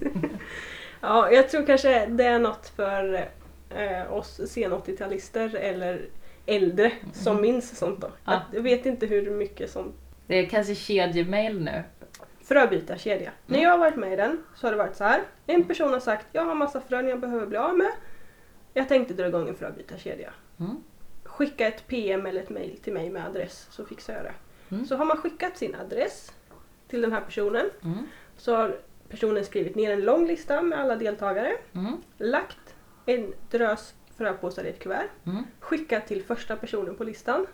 [1.02, 3.28] Ja, jag tror kanske det är något för
[3.70, 6.02] eh, oss sen 80-talister eller
[6.46, 7.41] äldre som Mm.
[7.41, 8.10] minns sånt då.
[8.26, 8.41] Ja.
[8.54, 9.96] Jag vet inte hur mycket sånt.
[10.28, 11.84] Det är kanske kedjemail nu.
[12.47, 13.31] Fröbytarkedja.
[13.45, 13.63] När Mm.
[13.63, 15.21] jag har varit med i den så har det varit så här.
[15.45, 17.91] En person har sagt jag har massa frön jag behöver bli av med.
[18.73, 20.33] Jag tänkte dra igång en fröbytarkedja.
[20.60, 20.83] Mm.
[21.23, 24.33] Skicka ett PM eller ett mail till mig med adress så fixar jag det.
[24.75, 24.86] Mm.
[24.86, 26.31] Så har man skickat sin adress
[26.88, 27.97] till den här personen Mm.
[28.38, 28.75] så har
[29.10, 31.53] personen skrivit ner en lång lista med alla deltagare.
[31.73, 31.97] Mm.
[32.17, 35.43] lagt en drös fröpåsar i ett kuvert, Mm.
[35.60, 37.47] skickat till första personen på listan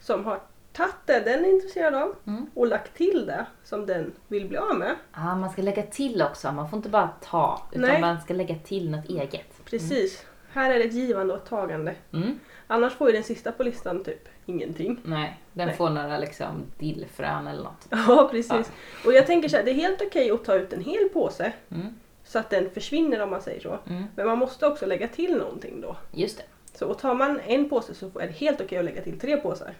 [0.00, 0.40] som har
[0.72, 2.46] tagit det den är intresserad av Mm.
[2.54, 4.96] och lagt till det som den vill bli av med.
[5.12, 6.52] Ah, man ska lägga till också.
[6.52, 8.00] Man får inte bara ta, utan Nej.
[8.00, 9.64] man ska lägga till något eget.
[9.64, 10.26] Precis.
[10.52, 11.94] Här är det ett givande och ett tagande.
[12.12, 12.38] Mm.
[12.66, 15.00] Annars får ju den sista på listan typ ingenting.
[15.04, 15.76] Nej, den Nej.
[15.76, 17.86] får några liksom dillfrön eller något.
[18.08, 18.72] Ja, precis.
[19.06, 21.52] Och jag tänker så här, det är helt okej att ta ut en hel påse.
[21.70, 21.86] Mm.
[22.24, 23.78] så att den försvinner om man säger så.
[23.88, 24.04] Mm.
[24.16, 25.96] Men man måste också lägga till någonting då.
[26.12, 26.44] Just det.
[26.78, 29.36] Så och tar man en påse så är det helt okej att lägga till tre
[29.36, 29.74] påsar.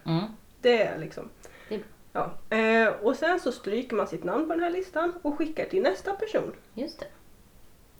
[0.64, 0.78] Mm.
[0.78, 1.28] Det är liksom...
[1.68, 1.80] Det-
[2.14, 2.30] Ja.
[2.56, 5.82] Eh, och sen så stryker man sitt namn på den här listan och skickar till
[5.82, 6.52] nästa person.
[6.74, 7.06] Just det.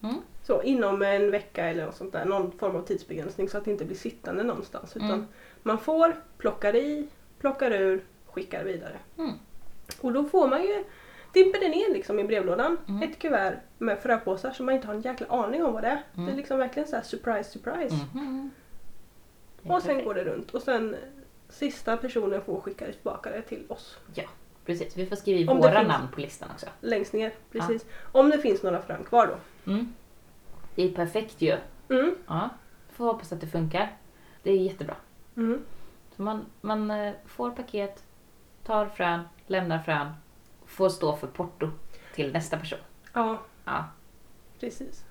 [0.02, 0.16] Mm.
[0.42, 3.70] Så inom en vecka eller något sånt där, någon form av tidsbegränsning så att det
[3.70, 4.96] inte blir sittande någonstans.
[4.96, 5.26] Utan Mm.
[5.62, 8.96] man får, plockar i, plockar ur, skickar vidare.
[9.18, 9.30] Mm.
[10.00, 10.84] Och då får man ju,
[11.32, 13.02] dimper det ner liksom i brevlådan, Mm.
[13.10, 16.02] ett kuvert med fröpåsar som man inte har en jäkla aning om vad det är.
[16.14, 16.26] Mm.
[16.26, 17.96] Det är liksom verkligen så här surprise surprise.
[18.14, 18.50] Mhm.
[19.62, 20.06] Det är Och sen perfekt.
[20.06, 20.96] går det runt och sen
[21.52, 23.98] sista personen får skicka tillbaka det till oss.
[24.66, 26.66] Precis, vi får skriva Om det våra finns- namn på listan också.
[26.80, 27.86] Längst ner, precis.
[28.12, 29.70] Om det finns några frön kvar då.
[29.72, 29.94] Mm.
[30.74, 31.56] Det är perfekt ju.
[31.88, 32.14] Mm.
[32.26, 32.48] Ja.
[32.92, 33.96] Får hoppas att det funkar.
[34.42, 34.94] Det är jättebra.
[35.36, 35.62] Mm.
[36.16, 38.04] Så man, man eh, får paket,
[38.64, 40.12] tar frön, lämnar frön,
[40.66, 41.70] får stå för porto
[42.14, 42.78] till nästa person.
[43.12, 43.84] Ja, Ja,
[44.60, 45.04] precis.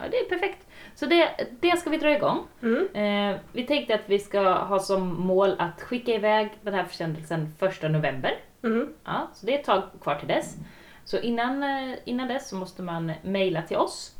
[0.00, 0.66] Ja det är perfekt.
[0.94, 2.46] Så det, det ska vi dra igång.
[2.62, 2.88] Mm.
[2.94, 7.54] Eh, vi tänkte att vi ska ha som mål att skicka iväg den här försändelsen
[7.58, 8.38] första november.
[8.62, 8.94] Mm.
[9.04, 10.56] Ja, så det är ett tag kvar till dess.
[11.04, 14.16] Så innan, eh, innan dess så måste man mejla till oss.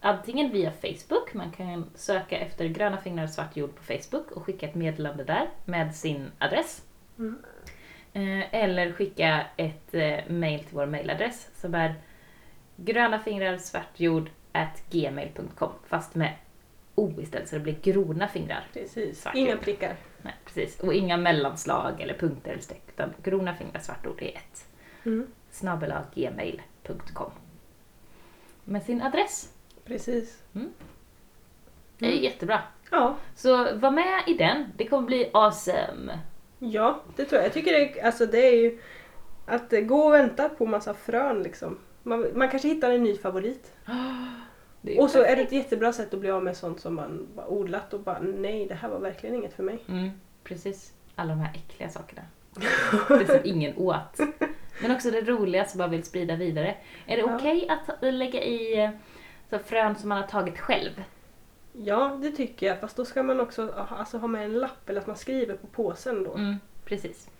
[0.00, 4.66] Antingen via Facebook, man kan söka efter gröna fingrar svart jord på Facebook och skicka
[4.66, 6.82] ett meddelande där med sin adress.
[7.18, 7.38] Mm.
[8.12, 11.94] Eh, Eller skicka ett eh, mejl till vår mejladress som är
[12.76, 14.30] gröna fingrar svart jord
[14.90, 16.34] gmail.com fast med
[16.94, 18.64] O istället så det blir grona fingrar.
[18.72, 19.20] Precis.
[19.22, 19.96] Svart Inga prickar.
[20.22, 20.80] Nej, precis.
[20.80, 24.66] Och inga mellanslag eller punkter eller streck utan grona fingrar svart ord är ett
[25.04, 25.26] Mm.
[25.50, 27.30] snabel-a-gmail.com
[28.64, 29.52] med sin adress.
[29.84, 30.42] Precis.
[31.98, 32.22] Det är Mm.
[32.24, 32.60] jättebra.
[32.90, 33.16] Ja.
[33.34, 34.64] Så var med i den.
[34.76, 36.18] Det kommer bli awesome.
[36.58, 37.46] ja, det tror jag.
[37.46, 38.78] Jag tycker det, alltså det är ju
[39.46, 41.78] att gå och vänta på massa frön liksom.
[42.02, 43.72] Man, man kanske hittar en ny favorit.
[44.98, 47.46] Och så är det ett jättebra sätt att bli av med sånt som man bara
[47.48, 49.78] odlat och bara nej, det här var verkligen inget för mig.
[49.88, 50.10] Mm,
[50.44, 50.92] precis.
[51.14, 52.22] Alla de här äckliga sakerna.
[53.08, 54.18] Det som ingen åt.
[54.82, 56.76] Men också det roliga som man vill sprida vidare.
[57.06, 57.36] Är det Ja.
[57.36, 58.90] okej att lägga i eh,
[59.50, 61.02] så frön som man har tagit själv?
[61.72, 62.80] Ja, det tycker jag.
[62.80, 65.66] Fast då ska man också alltså, ha med en lapp eller att man skriver på
[65.66, 66.34] påsen då.
[66.34, 67.30] Mm, precis.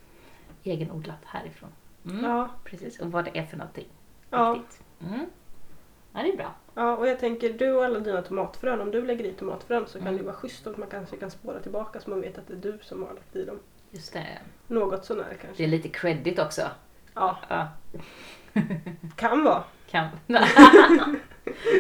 [0.65, 1.71] Egenodlat härifrån.
[2.05, 3.89] Mm, Ja, Precis, och vad det är för någonting.
[4.31, 4.59] ja.
[5.01, 5.27] Mm.
[6.13, 6.55] Ja, det är bra.
[6.77, 9.99] Ja, och jag tänker du och alla dina tomatfrön, om du lägger i tomatfrön så
[9.99, 10.19] kan Mm.
[10.19, 12.73] det vara schysst att man kanske kan spåra tillbaka så man vet att det är
[12.73, 13.59] du som har lagt i dem.
[13.91, 14.27] Just det.
[14.67, 15.65] Något sånär Det kanske.
[15.65, 16.63] är lite credit också.
[17.15, 17.69] Ja, Ja,
[19.17, 19.65] kan vara.
[19.91, 20.09] kan.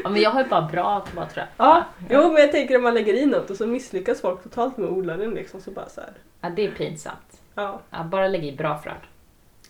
[0.04, 1.42] ja, men jag har ju bara bra tomatfrö.
[1.56, 4.76] Ja, jo men jag tänker om man lägger i något och så misslyckas folk totalt
[4.76, 6.12] med att odla den liksom så bara så här.
[6.40, 7.40] Ja, det är pinsamt.
[7.54, 7.80] Ja.
[7.90, 8.94] Ja, bara lägg i bra frön.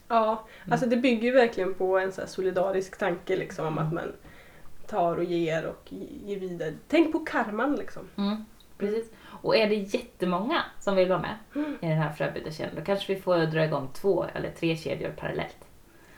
[0.08, 3.86] Ja, alltså det bygger ju verkligen på en så solidarisk tanke liksom om Mm.
[3.86, 4.12] att man
[4.86, 5.92] tar och ger och
[6.24, 6.74] ger vidare.
[6.88, 8.02] Tänk på karman liksom.
[8.16, 8.44] Mm,
[8.78, 9.10] precis.
[9.42, 11.76] Och är det jättemånga som vill vara med Mm.
[11.80, 15.56] i den här fröbytarkedjan, då kanske vi får dra igång två eller tre kedjor parallellt.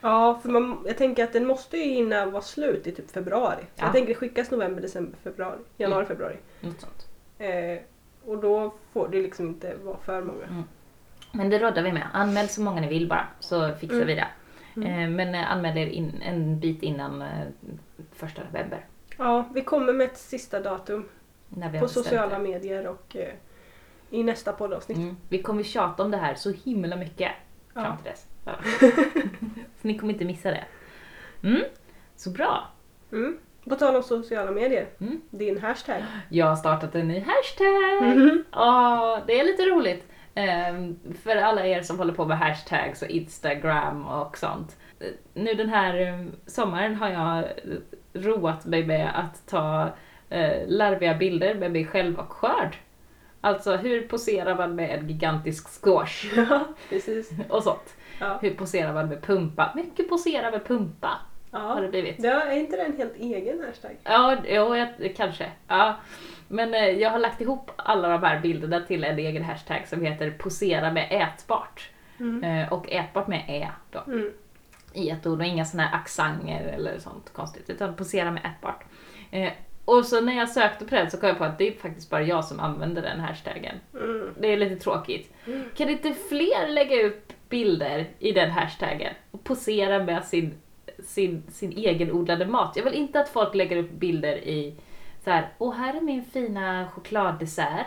[0.00, 3.60] Ja, för man, jag tänker att den måste ju hinna vara slut i typ februari.
[3.60, 3.84] Så Ja.
[3.84, 6.36] Jag tänker skickas november, december, februari, januari, februari.
[6.60, 7.06] Något sånt.
[7.38, 7.78] Eh,
[8.24, 10.64] och då får det liksom inte vara för många.
[11.32, 12.06] Men det råddar vi med.
[12.12, 14.06] Anmäl så många ni vill bara, så fixar Mm.
[14.06, 14.26] vi det.
[14.76, 14.88] Mm.
[15.02, 17.28] Eh, Men eh, anmäl er in, en bit innan eh,
[18.12, 18.84] första november.
[19.16, 21.08] Ja, vi kommer med ett sista datum
[21.80, 22.42] på sociala det.
[22.44, 23.32] medier och eh,
[24.10, 24.98] i nästa poddavsnitt.
[24.98, 25.16] Mm.
[25.28, 27.32] Vi kommer tjata om det här så himla mycket
[27.74, 27.96] fram Ja.
[27.96, 28.26] till dess.
[28.44, 28.52] Ja.
[29.82, 30.64] så ni kommer inte missa det.
[31.42, 31.62] Mm.
[32.16, 32.68] Så bra.
[33.12, 33.38] Mm.
[33.64, 35.20] På tal om sociala medier, Mm.
[35.30, 36.02] din hashtag.
[36.28, 38.16] Jag har startat en ny hashtag.
[38.16, 38.44] Mhm.
[38.52, 40.06] Ja, det är lite roligt.
[40.34, 44.76] Ehm, för alla er som håller på med hashtags och Instagram och sånt.
[45.34, 47.44] Nu den här eh, sommaren har jag eh,
[48.12, 49.88] roat mig med att ta
[50.28, 52.76] eh, larviga bilder med mig själv och skörd.
[53.40, 57.30] Alltså hur poserar man med en gigantisk squash Ja, precis.
[57.48, 57.96] och sånt.
[58.20, 58.38] Ja.
[58.42, 59.72] Hur poserar man med pumpa?
[59.76, 61.10] Mycket posera med pumpa
[61.50, 61.80] har Ja.
[61.80, 62.22] det blivit.
[62.22, 63.96] Det är inte det en helt egen hashtag?
[64.04, 65.50] Ja, jo, jag, kanske.
[65.68, 65.96] Ja.
[66.48, 70.02] Men eh, jag har lagt ihop alla de här bilderna till en egen hashtag som
[70.04, 71.90] heter posera med ätbart.
[72.20, 72.44] Mm.
[72.44, 74.32] Eh, och ätbart med ä då, Mm.
[74.98, 78.84] I ett ord och inga såna här accenter eller sånt konstigt, utan posera med ätbart.
[79.30, 79.52] Eh,
[79.84, 82.10] och så när jag sökte på den så kom jag på att det är faktiskt
[82.10, 83.74] bara jag som använder den hashtaggen.
[83.94, 84.34] Mm.
[84.40, 85.32] Det är lite tråkigt.
[85.46, 85.64] Mm.
[85.76, 90.54] Kan inte fler lägga upp bilder i den hashtaggen och posera med sin,
[91.04, 92.72] sin, sin egenodlade mat?
[92.76, 94.74] Jag vill inte att folk lägger upp bilder i
[95.24, 97.86] så här, åh här är min fina chokladdessert.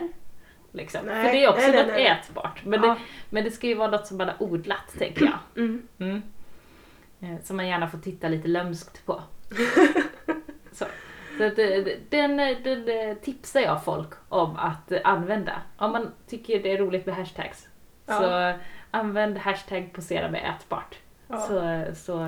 [0.72, 1.00] Liksom.
[1.06, 2.06] Nej, För det är också nej, nej, något nej.
[2.06, 2.64] ätbart.
[2.64, 2.88] Men, Ja.
[2.88, 2.96] det,
[3.30, 5.64] men det ska ju vara något som man har odlat, tänker jag.
[5.64, 6.22] Mm.
[7.22, 9.22] Eh, Som man gärna får titta lite lömskt på.
[10.72, 15.62] Så att, eh, den, den, den tipsar jag folk om att använda.
[15.76, 17.68] Om man tycker det är roligt med hashtags.
[18.06, 18.20] Ja.
[18.20, 18.58] Så
[18.90, 20.98] använd hashtag posera med ätbart.
[21.28, 21.38] Ja.
[21.38, 22.26] Så, så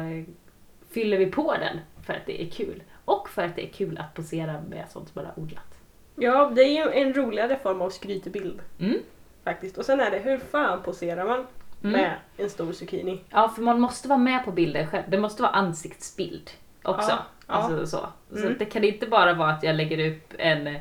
[0.90, 2.82] fyller vi på den för att det är kul.
[3.04, 5.78] Och för att det är kul att posera med sånt som man har odlat.
[6.16, 8.98] ja, det är ju en roligare form av skrytebild Mm.
[9.44, 9.78] faktiskt.
[9.78, 11.46] Och sen är det, hur fan poserar man
[11.84, 12.00] Mm.
[12.00, 13.20] med en stor zucchini?
[13.30, 15.04] Ja, för man måste vara med på bilden själv.
[15.08, 16.50] Det måste vara ansiktsbild
[16.82, 17.10] också.
[17.10, 17.54] Ja, ja.
[17.54, 18.58] Alltså, så så Mm.
[18.58, 20.76] det kan inte bara vara att jag lägger upp en,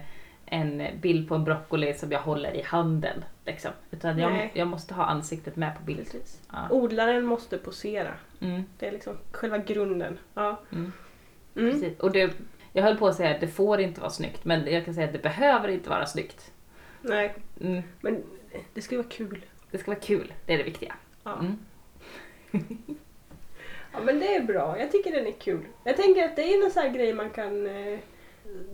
[0.46, 3.24] en bild på en broccoli som jag håller i handen.
[3.46, 3.72] Liksom.
[3.92, 6.00] Utan jag, jag måste ha ansiktet med på bild.
[6.12, 6.42] Precis.
[6.52, 6.68] Ja.
[6.70, 8.14] Odlaren måste posera.
[8.42, 10.18] Mm, Det är liksom själva grunden.
[10.34, 10.60] Ja.
[10.72, 10.92] mm,
[11.56, 11.72] Mm.
[11.72, 12.00] precis.
[12.00, 12.34] Och det,
[12.74, 15.08] jag höll på att säga att det får inte vara snyggt, men jag kan säga
[15.08, 16.52] att det behöver inte vara snyggt.
[17.02, 18.24] Nej, Mm, men
[18.74, 19.46] det ska ju vara kul.
[19.74, 20.96] Det ska vara kul, det är det viktiga.
[21.24, 21.40] Ja.
[21.40, 21.58] Mm.
[23.94, 24.80] ja, men det är bra.
[24.80, 25.66] Jag tycker den är kul.
[25.84, 28.00] Jag tänker att det är en sån här grej man kan eh,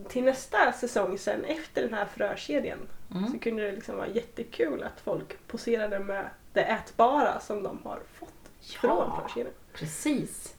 [0.08, 2.80] till nästa säsong sen efter den här frökedjan
[3.16, 3.28] Mm.
[3.32, 8.00] så kunde det liksom vara jättekul att folk poserade med det ätbara som de har
[8.14, 9.54] fått från Ja, frökedjan.
[9.74, 10.56] precis.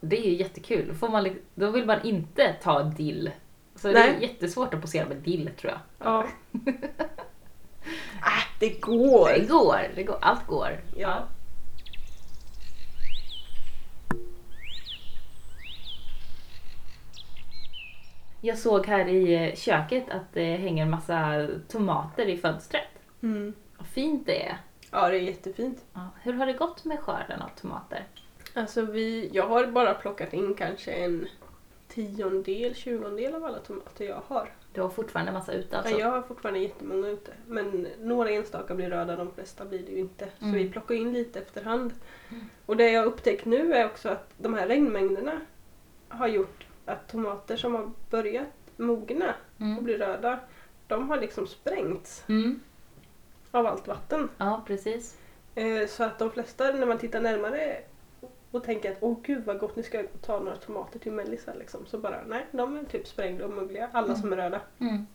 [0.00, 0.94] Det är ju jättekul.
[0.94, 3.30] Får man, då vill man inte ta dill.
[3.74, 4.14] Så det Nej.
[4.16, 5.80] är jättesvårt att posera med dill tror jag.
[6.08, 6.26] Ja.
[8.22, 9.28] äh, det går!
[9.28, 10.80] Det går, det går, allt går.
[10.96, 11.28] Ja.
[18.40, 22.88] Jag såg här i köket att det hänger en massa tomater i fönstret.
[23.22, 23.54] Mm.
[23.76, 24.58] Vad fint det är.
[24.90, 25.84] Ja, det är jättefint.
[25.92, 28.06] Ja, hur har det gått med skörden av tomater?
[28.54, 31.28] Alltså vi, jag har bara plockat in kanske en
[31.88, 34.50] tiondel, tjugondel av alla tomater jag har.
[34.76, 35.92] Du har fortfarande massa ute alltså?
[35.92, 37.32] Ja, jag har fortfarande jättemånga ute.
[37.46, 40.28] Men några enstaka blir röda, de flesta blir det ju inte.
[40.38, 40.56] Så Mm.
[40.56, 41.92] vi plockar in lite efterhand.
[42.66, 45.40] Och det jag har upptäckt nu är också att de här regnmängderna
[46.08, 49.84] har gjort att tomater som har börjat mogna och Mm.
[49.84, 50.38] bli röda,
[50.86, 52.60] de har liksom sprängts Mm.
[53.50, 54.28] av allt vatten.
[54.38, 55.16] Ja, precis.
[55.54, 57.76] Eh, Så att de flesta, när man tittar närmare
[58.50, 61.54] och tänker att åh gud vad gott, nu ska jag ta några tomater till mellisar
[61.54, 61.86] liksom.
[61.86, 64.20] Så bara nej, de är typ sprängda och muggliga, alla Mm.
[64.20, 64.60] som är röda.
[64.78, 65.06] Mm.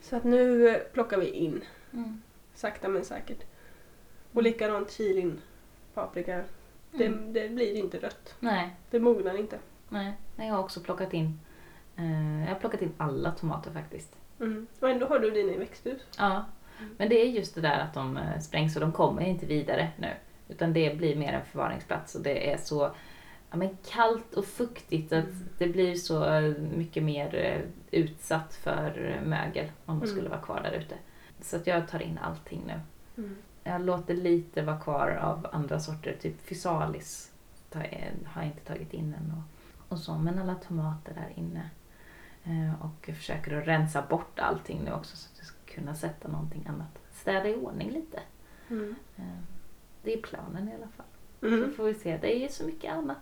[0.00, 2.22] Så att nu plockar vi in, Mm.
[2.54, 3.44] sakta men säkert.
[4.32, 5.40] Och likadant chilin,
[5.94, 6.44] paprika.
[6.90, 7.32] Det, Mm.
[7.32, 8.34] det blir inte rött.
[8.40, 9.58] Nej, Det mognar inte.
[9.88, 10.12] nej.
[10.36, 11.40] Jag har också plockat in
[11.96, 14.16] eh, jag har plockat in alla tomater faktiskt.
[14.40, 14.66] Mm.
[14.80, 16.02] Och ändå har du dina i växthus.
[16.18, 16.44] Ja,
[16.96, 19.88] men det är just det där att de eh, sprängs och de kommer inte vidare
[19.96, 20.08] nu.
[20.52, 22.90] Utan det blir mer en förvaringsplats och det är så
[23.50, 25.24] ja, men kallt och fuktigt att
[25.58, 27.60] det blir så eh, mycket mer eh,
[28.00, 30.08] utsatt för eh, mögel om de Mm.
[30.16, 30.94] skulle vara kvar där ute.
[31.40, 32.80] Så att jag tar in allting nu.
[33.22, 33.36] Mm.
[33.64, 37.32] Jag låter lite vara kvar av andra sorter, typ fysalis
[37.72, 37.80] jag-
[38.26, 39.32] har jag inte tagit in än.
[39.36, 41.70] Och, och så, men alla tomater där inne.
[42.80, 46.66] Och försöker att rensa bort allting nu också så att jag ska kunna sätta någonting
[46.68, 46.98] annat.
[47.12, 48.20] Städa i ordning lite.
[48.70, 48.94] Mm.
[50.02, 51.06] Det är planen i alla fall.
[51.40, 51.74] Så Mm.
[51.74, 52.16] får vi se.
[52.16, 53.16] Det är ju så mycket annat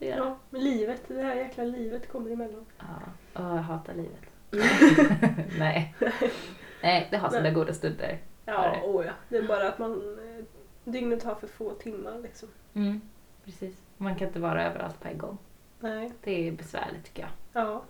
[0.00, 0.16] att göra.
[0.16, 2.66] Ja, men livet, det här jäkla livet kommer emellan.
[2.78, 2.84] Ja,
[3.32, 4.20] och jag hatar livet.
[5.58, 5.94] Nej.
[6.82, 7.52] Nej, det har sina Nej.
[7.52, 8.18] goda stunder.
[8.44, 9.12] Ja, åh ja.
[9.28, 10.44] Det är bara att man, eh,
[10.84, 12.48] dygnet har för få timmar liksom.
[12.74, 13.00] Mm,
[13.44, 13.76] precis.
[13.96, 15.38] Man kan inte vara överallt på en gång.
[15.80, 16.12] Nej.
[16.24, 17.30] Det är besvärligt tycker jag.
[17.62, 17.82] Ja.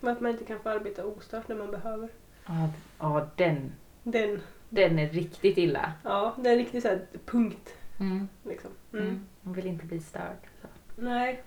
[0.00, 2.08] Men att man inte kan få arbeta ostört när man behöver.
[2.46, 5.92] Ja, d- ja den, Den, den är riktigt illa.
[6.04, 7.74] ja, det är en riktig så här punkt.
[8.00, 8.28] Mm.
[8.44, 8.70] Liksom.
[8.92, 9.04] Mm.
[9.06, 9.26] Mm.
[9.42, 10.36] Man vill inte bli störd.
[10.62, 10.68] Så.
[10.96, 11.42] Nej.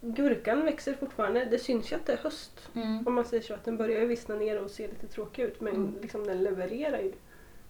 [0.00, 1.44] Gurkan växer fortfarande.
[1.44, 2.68] Det syns ju att det är höst.
[2.74, 3.06] Mm.
[3.06, 3.54] Om man säger så.
[3.54, 5.60] Att den börjar ju vissna ner och se lite tråkig ut.
[5.60, 5.94] Men Mm.
[6.02, 7.12] liksom, den levererar ju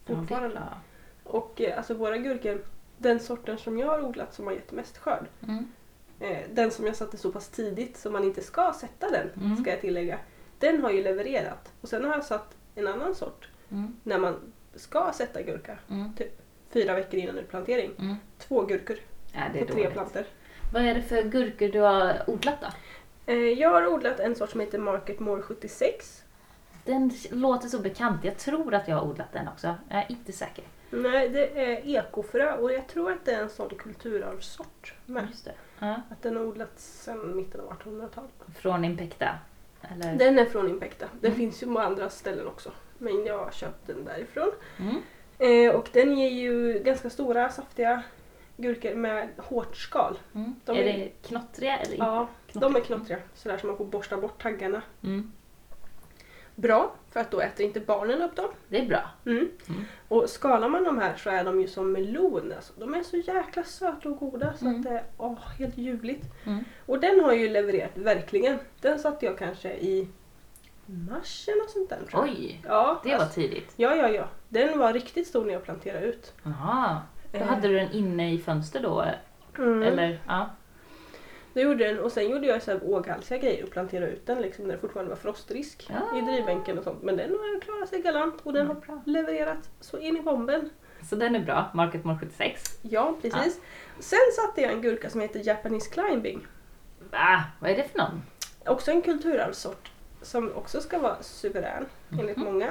[0.04, 0.56] fortfarande.
[0.56, 0.78] ja.
[1.24, 2.64] och eh, alltså våra gurkor,
[2.98, 5.26] den sorten som jag har odlat som har gett mest skörd.
[6.20, 9.70] Eh, den som jag satte så pass tidigt så man inte ska sätta den, ska
[9.70, 10.18] jag tillägga.
[10.58, 11.72] Den har ju levererat.
[11.80, 13.96] Och sen har jag satt en annan sort Mm.
[14.02, 15.78] när man ska sätta gurka.
[15.90, 16.12] Mm.
[16.70, 17.90] Fyra veckor innan utplantering.
[17.98, 18.16] Mm.
[18.38, 18.96] Två gurkor
[19.32, 20.24] Ja, på tre plantor.
[20.72, 22.66] Vad är det för gurkor du har odlat då?
[23.32, 26.22] Eh, jag har odlat en sort som heter Market More 76.
[26.84, 28.24] Den låter så bekant.
[28.24, 29.74] Jag tror att jag har odlat den också.
[29.88, 30.64] Jag är inte säker.
[30.90, 35.26] Nej, det är ekofrö och jag tror att det är en sån kulturarvssort med.
[35.30, 35.52] Just det.
[35.78, 36.00] Ja.
[36.10, 38.30] Att den har odlats sedan mitten av 1800-talet.
[38.58, 39.28] Från Impecta?
[39.82, 40.14] Eller?
[40.14, 41.06] Den är från Impecta.
[41.20, 41.38] Den Mm.
[41.38, 42.70] finns ju på andra ställen också.
[43.02, 44.50] Men jag har köpt den därifrån.
[44.78, 44.96] Mm.
[45.38, 48.02] Eh, och den ger ju ganska stora saftiga
[48.56, 50.18] gurkor med hårt skal.
[50.34, 50.54] Mm.
[50.64, 52.04] De är är- det knottriga eller inte?
[52.04, 53.18] Ja, de är knottriga.
[53.34, 54.82] Sådär som man får borsta bort taggarna.
[55.02, 55.32] Mm.
[56.54, 58.48] bra för att då äter inte barnen upp dem.
[58.68, 59.10] Det är bra.
[59.26, 59.38] Mm.
[59.68, 59.84] Mm.
[60.08, 62.52] Och skalar man de här så är de ju som melon.
[62.56, 62.72] Alltså.
[62.76, 64.76] De är så jäkla söta och goda så Mm.
[64.76, 66.24] att det är åh, helt ljuvligt.
[66.46, 66.64] Mm.
[66.86, 68.58] Och den har ju levererat verkligen.
[68.80, 70.08] Den satte jag kanske i
[70.92, 72.34] mars eller något sånt där tror jag.
[72.34, 73.72] Oj, Ja, det var alltså, tidigt.
[73.76, 74.28] ja, ja, ja.
[74.48, 76.32] Den var riktigt stor när jag planterade ut.
[76.42, 77.00] Jaha.
[77.32, 77.46] Då Eh.
[77.46, 79.04] hade du den inne i fönster då?
[79.58, 79.82] Mm.
[79.82, 80.20] Eller?
[80.26, 80.50] Ja.
[81.54, 84.42] Det gjorde den och sen gjorde jag så här våghalsiga grejer och planterade ut den
[84.42, 86.18] liksom när det fortfarande var frostrisk Ja.
[86.18, 87.02] i drivbänken och sånt.
[87.02, 89.02] Men den har klarat sig galant och den har Bra.
[89.06, 90.70] levererat så in i bomben.
[91.10, 91.70] Så den är bra.
[91.74, 92.78] Market Mall 76.
[92.82, 93.60] Ja, precis.
[94.00, 96.46] Sen satte jag en gurka som heter Japanese Climbing.
[97.10, 97.42] Va?
[97.60, 98.22] Vad är det för någon?
[98.66, 99.90] Också en kulturarvssort
[100.22, 101.86] som också ska vara suverän
[102.20, 102.46] enligt Mhm.
[102.46, 102.70] många.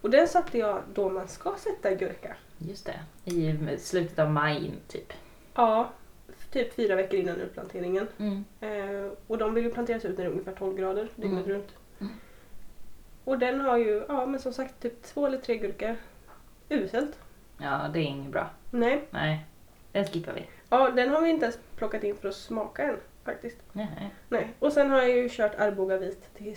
[0.00, 2.36] Och den satte jag då man ska sätta gurka.
[2.58, 3.00] Just det.
[3.30, 5.12] I slutet av maj typ.
[5.54, 5.90] Ja,
[6.50, 8.08] typ fyra veckor innan utplanteringen.
[8.18, 8.44] Mm.
[8.60, 11.56] Eh, och de vill ju planteras ut när det är ungefär 12 grader dygnet Mm.
[11.58, 11.68] runt.
[12.00, 12.12] Mm.
[13.24, 15.96] Och den har ju, ja men som sagt, typ två eller tre gurkor.
[16.68, 17.18] Uselt.
[17.58, 18.50] Ja, det är inget bra.
[18.70, 19.04] Nej.
[19.10, 19.46] Nej,
[19.92, 20.46] den skippar vi.
[20.70, 23.58] Ja, den har vi inte ens plockat in för att smaka än faktiskt.
[23.72, 24.14] Nej.
[24.28, 24.54] Nej.
[24.58, 26.56] Och sen har jag ju kört Arboga vit till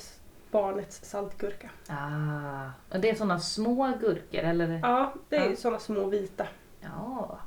[0.52, 1.70] barnets saltgurka.
[1.90, 2.70] Ah.
[2.94, 4.80] Och det är sådana små gurkor eller?
[4.84, 5.56] Ja, det är Ja.
[5.56, 6.48] sådana små vita
[6.82, 7.40] Ja.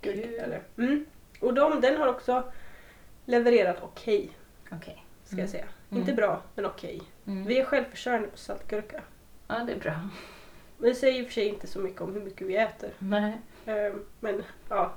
[0.00, 0.38] gurkor.
[0.42, 0.62] Eller.
[0.78, 1.06] Mm.
[1.40, 2.52] Och de, den har också
[3.24, 4.30] levererat okej,
[4.72, 5.04] Okej.
[5.24, 5.42] ska Mm.
[5.42, 5.64] jag säga.
[5.90, 6.00] Mm.
[6.00, 7.02] Inte bra, men okej.
[7.26, 7.44] Mm.
[7.46, 9.00] Vi är självförsörjande på saltgurka.
[9.48, 9.94] Ja, det är bra.
[10.78, 12.90] Det säger i och för sig inte så mycket om hur mycket vi äter.
[12.98, 13.38] Nej.
[13.66, 14.92] Eh, Men ja,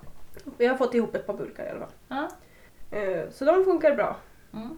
[0.57, 1.89] vi har fått ihop ett par burkar i alla fall.
[2.07, 2.29] Ja.
[2.91, 4.17] Eh, Så de funkar bra.
[4.53, 4.77] Mm.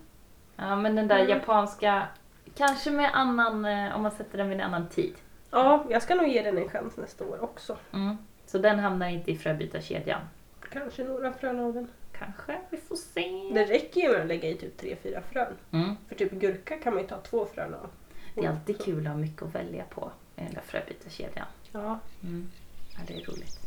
[0.56, 1.30] Ja, men den där Mm.
[1.30, 2.08] japanska,
[2.56, 5.14] kanske med annan, eh, om man sätter den vid en annan tid.
[5.52, 7.78] Ja, jag ska nog ge den en chans nästa år också.
[7.94, 8.18] Mm.
[8.46, 10.22] Så den hamnar inte i fröbytarkedjan.
[10.70, 11.88] Kanske några frön av den.
[12.20, 13.50] Kanske, vi får se.
[13.54, 15.54] Det räcker ju med att lägga i typ 3-4 frön.
[15.72, 15.96] Mm.
[16.08, 17.90] För typ gurka kan man ju ta två frön av.
[18.36, 21.48] Det är alltid kul att ha mycket att välja på i den där fröbytarkedjan.
[21.72, 22.00] Ja.
[22.24, 22.50] Mm.
[22.94, 23.60] Ja, det är roligt.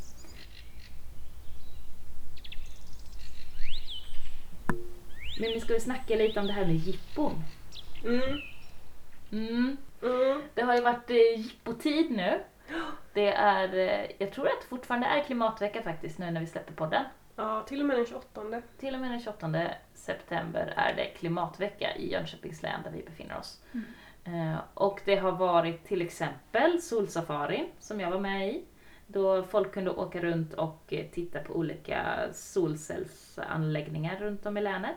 [5.40, 7.42] Men vi ska väl snacka lite om det här med jippon.
[8.04, 8.38] Mm.
[9.32, 9.76] Mm.
[10.02, 10.42] Mm.
[10.54, 12.40] Det har ju varit eh, jippotid nu.
[13.14, 16.72] Det är, eh, jag tror att det fortfarande är klimatvecka faktiskt nu när vi släpper
[16.72, 17.04] podden.
[17.36, 18.62] Ja, till och med den 28.
[18.78, 23.38] Till och med den 28 september är det klimatvecka i Jönköpings län där vi befinner
[23.38, 23.60] oss.
[24.24, 28.64] Eh, Och det har varit till exempel solsafari som jag var med i.
[29.06, 34.96] Då folk kunde åka runt och eh, titta på olika solcellsanläggningar runt om i länet.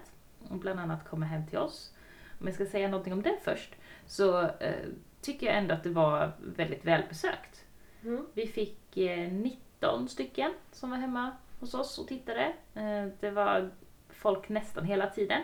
[0.49, 1.93] Och bland annat komma hem till oss.
[2.39, 3.75] Om jag ska säga någonting om det först
[4.05, 4.85] så eh,
[5.21, 7.65] tycker jag ändå att det var väldigt välbesökt.
[8.03, 8.25] Mm.
[8.33, 12.53] Vi fick eh, 19 stycken som var hemma hos oss och tittade.
[12.73, 13.69] Eh, det var
[14.09, 15.41] folk nästan hela tiden.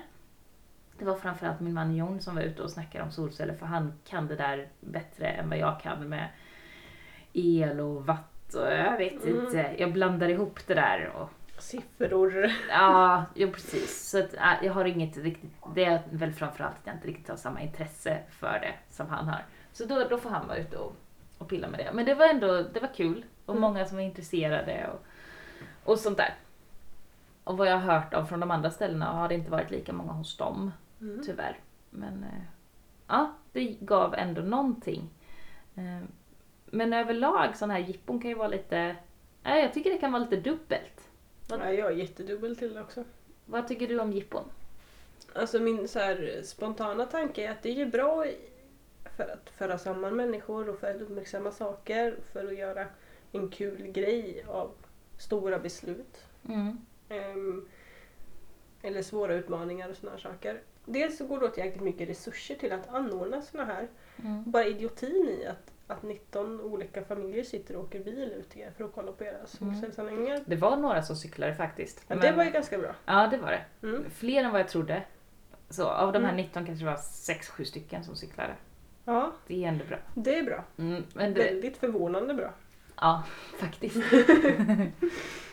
[1.00, 3.94] Det var framförallt min man Jon som var ute och snackade om solceller för han
[4.06, 6.30] kan det där bättre än vad jag kan med
[7.34, 8.10] el och
[8.54, 9.46] och jag vet Mm.
[9.46, 9.76] inte.
[9.78, 11.30] Jag blandar ihop det där och
[11.66, 12.52] Siffror.
[12.70, 14.10] Ja, jo precis.
[14.10, 17.30] Så att, äh, jag har inget riktigt, det är väl framförallt att jag inte riktigt
[17.30, 19.46] har samma intresse för det som han har.
[19.74, 20.96] Så då, då får han vara ute och,
[21.38, 21.92] och pilla med det.
[21.94, 23.62] Men det var ändå, det var kul och Mm.
[23.62, 25.06] många som var intresserade och,
[25.92, 26.34] och sånt där.
[27.44, 29.94] Och vad jag har hört av från de andra ställena har det inte varit lika
[29.94, 31.22] många hos dem, Mm.
[31.26, 31.60] tyvärr.
[31.90, 32.42] Men eh,
[33.08, 35.10] ja, det gav ändå någonting.
[35.76, 36.04] Eh,
[36.66, 38.96] Men överlag sådana här jippon kan ju vara lite,
[39.44, 41.05] nej jag tycker det kan vara lite dubbelt.
[41.48, 43.04] Ja, jag är jättedubbel till det också.
[43.46, 44.44] Vad tycker du om jippon?
[45.34, 48.38] Alltså min så här, spontana tanke är att det är ju bra i-
[49.18, 52.16] för att föra samman människor och för att uppmärksamma saker.
[52.34, 52.86] För att göra
[53.32, 54.72] en kul grej av
[55.18, 56.24] stora beslut.
[56.50, 56.78] Mm.
[57.10, 57.68] Ehm,
[58.82, 60.62] eller svåra utmaningar och sådana saker.
[60.86, 63.88] Dels så går det åt jäkligt mycket resurser till att anordna sådana här.
[64.24, 64.52] Mm.
[64.52, 68.72] Bara idiotin i att, att 19 olika familjer sitter och åker bil ut till er
[68.78, 70.40] för att kolla på era solcellsanläggningar.
[70.46, 72.06] Det var några som cyklade faktiskt.
[72.08, 72.96] Ja, Men- det var ju ganska bra.
[73.06, 73.88] Ja, det var det.
[73.88, 74.06] Mm.
[74.10, 75.04] Fler än vad jag trodde.
[75.70, 76.42] Så av de här Mm.
[76.46, 78.54] 19 kanske det var 6-7 stycken som cyklade.
[79.06, 79.98] Ja, Det är ändå bra.
[80.14, 80.64] det är bra.
[80.78, 82.54] Mm, men det, Väldigt förvånande bra.
[83.02, 83.24] ja,
[83.60, 83.96] faktiskt.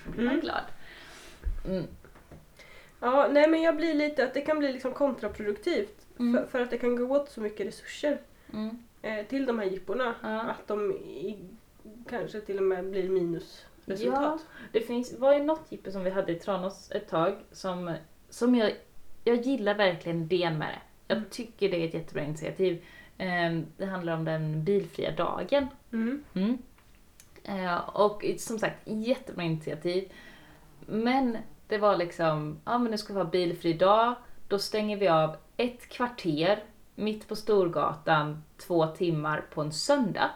[0.07, 0.41] Då blir Mm.
[0.41, 0.65] glad.
[1.67, 1.85] Mm.
[3.01, 6.07] Ja, nej men jag blir lite att det kan bli liksom kontraproduktivt.
[6.19, 6.35] Mm.
[6.43, 8.19] För, för att det kan gå åt så mycket resurser
[8.53, 8.79] Mm.
[9.03, 10.15] Eh, till de här jipporna.
[10.23, 10.41] Ja.
[10.41, 11.39] Att de i,
[12.09, 14.47] kanske till och med blir minusresultat.
[14.73, 17.95] Det finns, var ju något jippo som vi hade i Tranås ett tag som,
[18.31, 18.73] som jag,
[19.25, 20.81] jag gillar verkligen idén med det.
[21.09, 21.31] Jag Mm.
[21.31, 22.85] tycker det är ett jättebra initiativ.
[23.19, 25.67] Ehm, Det handlar om den bilfria dagen.
[25.93, 26.25] Mm.
[26.35, 26.59] Mm.
[27.45, 30.13] Eh, och som sagt, jättebra initiativ.
[30.87, 31.39] Men
[31.69, 34.15] det var liksom, ja men nu ska vi ha bilfri dag.
[34.49, 36.63] Då stänger vi av ett kvarter
[37.03, 40.31] mitt på Storgatan två timmar på en söndag.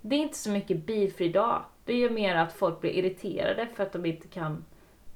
[0.00, 1.64] Det är inte så mycket bilfri dag.
[1.84, 4.64] Det är ju mer att folk blir irriterade för att de inte kan...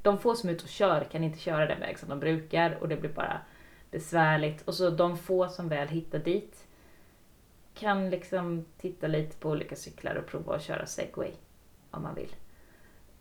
[0.03, 2.79] De få som är ute och kör kan inte köra den väg som de brukar
[2.81, 3.41] och det blir bara
[3.91, 4.63] besvärligt.
[4.63, 6.67] Och så de få som väl hittar dit
[7.75, 11.31] kan liksom titta lite på olika cyklar och prova att köra segway
[11.91, 12.37] om man vill.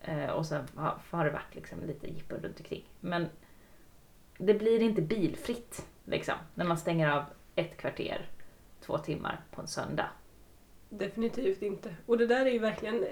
[0.00, 2.84] Eh, och sen har, har det varit liksom lite jippo runt omkring.
[3.00, 3.28] Men
[4.38, 8.28] det blir inte bilfritt liksom när man stänger av ett kvarter,
[8.80, 10.10] två timmar på en söndag.
[10.88, 11.94] Definitivt inte.
[12.06, 13.06] Och det där är ju verkligen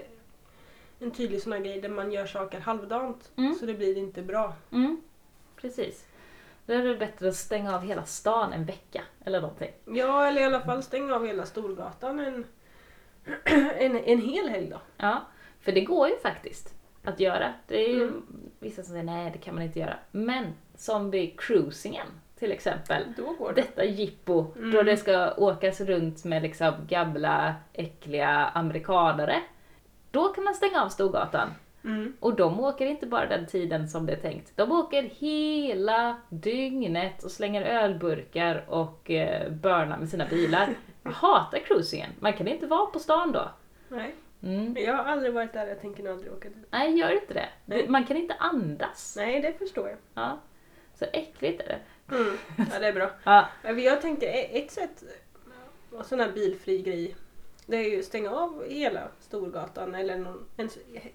[0.99, 3.55] en tydlig sån här grej där man gör saker halvdant Mm.
[3.59, 4.53] så det blir inte bra.
[4.71, 5.01] Mm,
[5.55, 6.05] precis.
[6.65, 9.71] Då är det bättre att stänga av hela stan en vecka eller någonting.
[9.85, 12.45] Ja, eller i alla fall stänga av hela Storgatan en,
[13.77, 14.81] en, en hel helg då.
[14.97, 15.21] Ja,
[15.59, 16.73] för det går ju faktiskt
[17.03, 17.53] att göra.
[17.67, 18.23] Det är ju Mm.
[18.59, 19.97] vissa som säger nej, det kan man inte göra.
[20.11, 20.45] Men
[20.75, 22.07] som vid cruisingen
[22.39, 23.03] till exempel.
[23.17, 23.61] Då går det.
[23.61, 24.71] Detta jippo Mm.
[24.71, 29.41] då det ska åkas runt med liksom gamla äckliga amerikanare.
[30.11, 31.49] Då kan man stänga av Storgatan.
[31.83, 32.13] Mm.
[32.19, 34.51] Och de åker inte bara den tiden som det är tänkt.
[34.55, 40.69] De åker hela dygnet och slänger ölburkar och eh, börnar med sina bilar.
[41.03, 42.09] Jag hatar cruisingen.
[42.19, 43.49] Man kan inte vara på stan då.
[43.89, 44.75] Nej, Mm.
[44.79, 45.67] jag har aldrig varit där.
[45.67, 46.67] Jag tänker nog aldrig åka dit.
[46.71, 47.49] Nej, gör inte det.
[47.65, 47.87] Nej.
[47.87, 49.13] Man kan inte andas.
[49.17, 49.97] Nej, det förstår jag.
[50.13, 50.37] Ja.
[50.95, 51.79] Så äckligt är det.
[52.11, 52.37] Mm.
[52.71, 53.09] Ja, det är bra.
[53.23, 53.47] Ja.
[53.77, 55.03] Jag tänkte ett sätt,
[55.91, 57.15] och sån här bilfri grej,
[57.65, 60.69] det är ju att stänga av hela Storgatan eller någon, en,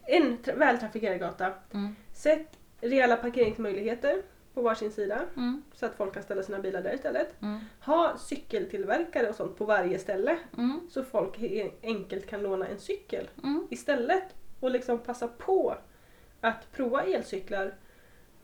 [0.07, 1.53] en tra- vältrafikerad gata.
[1.72, 1.97] Mm.
[2.14, 4.22] Sätt rejäla parkeringsmöjligheter
[4.55, 5.62] på varsin sida Mm.
[5.74, 7.43] så att folk kan ställa sina bilar där istället.
[7.43, 7.61] Mm.
[7.84, 10.80] Ha cykeltillverkare och sånt på varje ställe Mm.
[10.90, 11.38] så folk
[11.82, 13.66] enkelt kan låna en cykel Mm.
[13.70, 14.24] istället.
[14.61, 15.76] Och liksom passa på
[16.40, 17.74] att prova elcyklar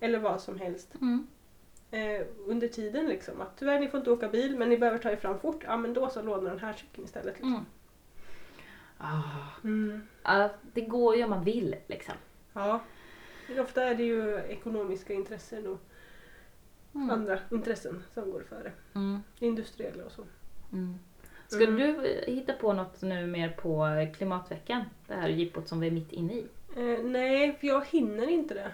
[0.00, 1.26] eller vad som helst Mm.
[1.90, 3.06] Eh, under tiden.
[3.06, 3.40] Liksom.
[3.40, 5.62] Att tyvärr, ni får inte åka bil men ni behöver ta er fram fort.
[5.66, 7.34] Ja men då så lånar den här cykeln istället.
[7.34, 7.52] Liksom.
[7.52, 7.64] Mm.
[8.98, 9.22] Ah.
[9.64, 10.02] Mm.
[10.22, 12.14] Ja, det går ju om man vill liksom.
[12.52, 12.80] Ja.
[13.48, 15.78] Men ofta är det ju ekonomiska intressen och
[16.94, 17.10] Mm.
[17.10, 18.72] andra intressen som går före.
[18.94, 19.20] Mm.
[19.38, 20.24] Industriella och så.
[20.72, 20.98] Mm.
[21.48, 21.76] Ska Mm.
[21.76, 24.82] du eh, hitta på något nu mer på eh, klimatveckan?
[25.06, 26.46] Det här jippot som vi är mitt inne i.
[26.76, 28.70] Eh, nej, för jag hinner inte det.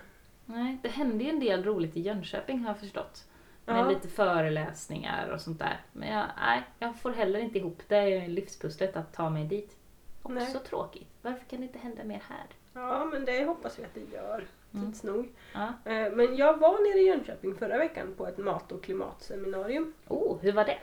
[0.46, 3.24] Nej, det hände ju en del roligt i Jönköping har jag förstått.
[3.66, 3.88] Med Ja.
[3.88, 5.80] lite föreläsningar och sånt där.
[5.92, 8.28] Men jag, nej, jag får heller inte ihop det.
[8.28, 9.76] Livspusslet att ta mig dit.
[10.22, 10.54] Också Nej.
[10.68, 11.08] tråkigt.
[11.22, 12.46] Varför kan det inte hända mer här?
[12.74, 14.44] Ja, men det hoppas vi att det gör.
[14.74, 14.86] Mm.
[14.86, 15.28] Tids nog.
[15.54, 15.64] Ja.
[15.92, 19.92] Eh, men jag var nere i Jönköping förra veckan på ett mat och klimatseminarium.
[20.08, 20.78] Oh, hur var det?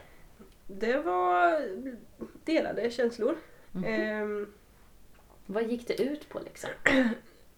[0.66, 1.60] Det var
[2.44, 3.36] delade känslor.
[3.72, 3.84] Mhm.
[3.84, 4.52] Ehm,
[5.46, 6.70] Vad gick det ut på liksom?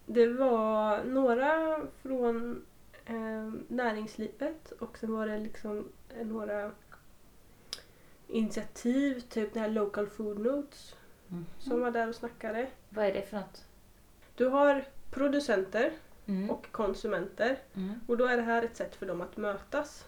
[0.07, 2.65] Det var några från
[3.07, 5.89] eh, näringslivet och sen var det liksom
[6.19, 6.71] eh, några
[8.29, 10.95] initiativ, typ det här Local Food Notes
[11.29, 11.47] Mhm.
[11.59, 12.67] som var där och snackade.
[12.89, 13.65] Vad är det för något?
[14.37, 15.93] Du har producenter
[16.27, 16.51] Mm.
[16.51, 17.95] och konsumenter Mm.
[18.07, 20.07] och då är det här ett sätt för dem att mötas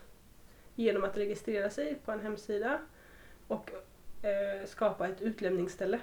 [0.74, 2.78] genom att registrera sig på en hemsida
[3.49, 3.70] och
[4.22, 6.01] eh, skapa ett utlämningsställe.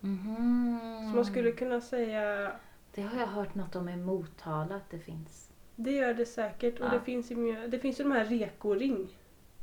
[0.00, 0.78] Mhm.
[1.10, 2.52] Så man skulle kunna säga
[2.94, 5.50] Det har jag hört något om i Motala att det finns.
[5.76, 6.90] det gör det säkert och Ja.
[6.90, 9.08] det finns ju det finns ju de här Rekoring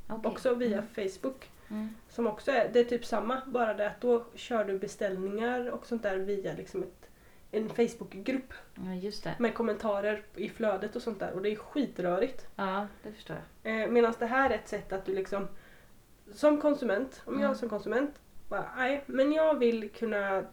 [0.07, 0.31] Okej.
[0.31, 0.87] också via Mm.
[1.09, 1.49] Facebook.
[1.69, 1.89] Mm.
[2.09, 5.85] Som också är, det är typ samma, bara det att då kör du beställningar och
[5.85, 7.09] sånt där via liksom ett,
[7.51, 9.35] en Facebookgrupp Ja, just det.
[9.39, 12.47] med kommentarer i flödet och sånt där och det är skitrörigt.
[12.55, 13.81] Ja, det förstår jag.
[13.83, 15.47] Eh, Medan det här är ett sätt att du liksom
[16.33, 17.45] som konsument, om Mm.
[17.45, 18.11] jag som konsument
[18.49, 20.43] bara, nej men jag vill kunna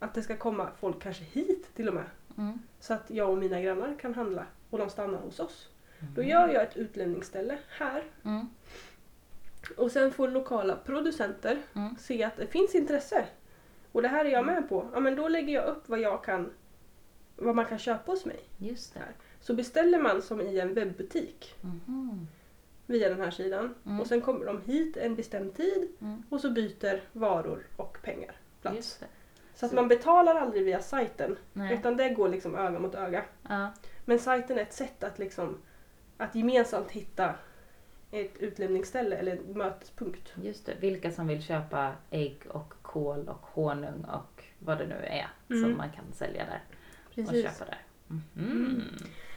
[0.00, 2.04] att det ska komma folk kanske hit till och med.
[2.38, 2.58] Mm.
[2.80, 5.68] Så att jag och mina grannar kan handla och de stannar hos oss.
[6.14, 6.30] Då Mm.
[6.30, 8.46] gör jag ett utlämningsställe här Mm.
[9.76, 11.96] och sen får lokala producenter Mm.
[11.98, 13.24] se att det finns intresse.
[13.92, 14.88] Och det här är jag med på.
[14.94, 16.50] Ja men då lägger jag upp vad jag kan
[17.36, 18.40] vad man kan köpa hos mig.
[18.58, 19.00] Just det.
[19.40, 22.26] Så beställer man som i en webbutik Mhm.
[22.86, 24.00] via den här sidan Mm.
[24.00, 26.22] och sen kommer de hit en bestämd tid Mm.
[26.28, 29.00] och så byter varor och pengar plats.
[29.60, 31.74] Så att man betalar aldrig via sajten Nej.
[31.74, 33.24] utan det går liksom öga mot öga.
[33.48, 33.72] Ja.
[34.04, 35.58] Men sajten är ett sätt att liksom
[36.16, 37.34] att gemensamt hitta
[38.10, 40.32] ett utlämningsställe eller en mötespunkt.
[40.42, 40.74] Just det.
[40.80, 45.62] Vilka som vill köpa ägg och kål och honung och vad det nu är Mm.
[45.62, 46.62] som man kan sälja där
[47.08, 47.78] och köpa där.
[48.06, 48.22] Mhm.
[48.38, 48.82] Mm.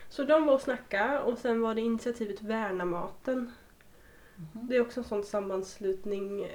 [0.09, 3.51] Så de var och snacka och sen var det initiativet Värna maten.
[4.36, 4.67] Mhm.
[4.67, 6.47] Det är också en sån sammanslutning.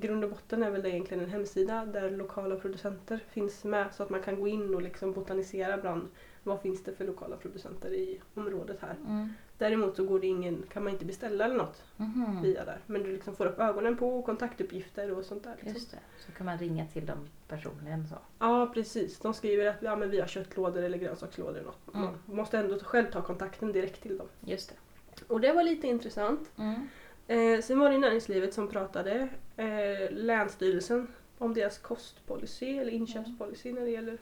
[0.00, 4.02] Grund och botten är väl det egentligen en hemsida där lokala producenter finns med så
[4.02, 6.08] att man kan gå in och liksom botanisera bland
[6.42, 8.94] vad finns det för lokala producenter i området här.
[9.06, 9.28] Mm.
[9.58, 12.42] Däremot så går det ingen, kan man inte beställa eller något Mhm.
[12.42, 12.78] via där.
[12.86, 15.52] Men du liksom får upp ögonen på kontaktuppgifter och sånt där.
[15.54, 15.72] Liksom.
[15.74, 15.98] Just det.
[16.26, 18.14] Så kan man ringa till dem personligen så.
[18.38, 21.94] Ja precis, de skriver att ja, men vi har köttlådor eller grönsakslådor eller något.
[21.94, 22.06] Mm.
[22.26, 24.26] Man måste ändå själv ta kontakten direkt till dem.
[24.40, 24.76] Just det.
[25.28, 26.50] Och det var lite intressant.
[26.58, 26.88] Mm.
[27.26, 31.08] Eh, sen var det näringslivet som pratade, eh, Länsstyrelsen,
[31.38, 34.18] om deras kostpolicy eller inköpspolicy när det gäller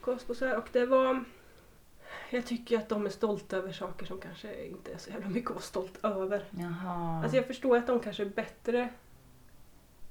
[0.00, 0.56] kost och så här.
[0.56, 1.24] Och det var...
[2.30, 5.50] Jag tycker att de är stolta över saker som kanske inte är så jävla mycket
[5.50, 6.44] att vara stolt över.
[6.50, 7.22] Jaha.
[7.22, 8.88] Alltså jag förstår att de kanske är bättre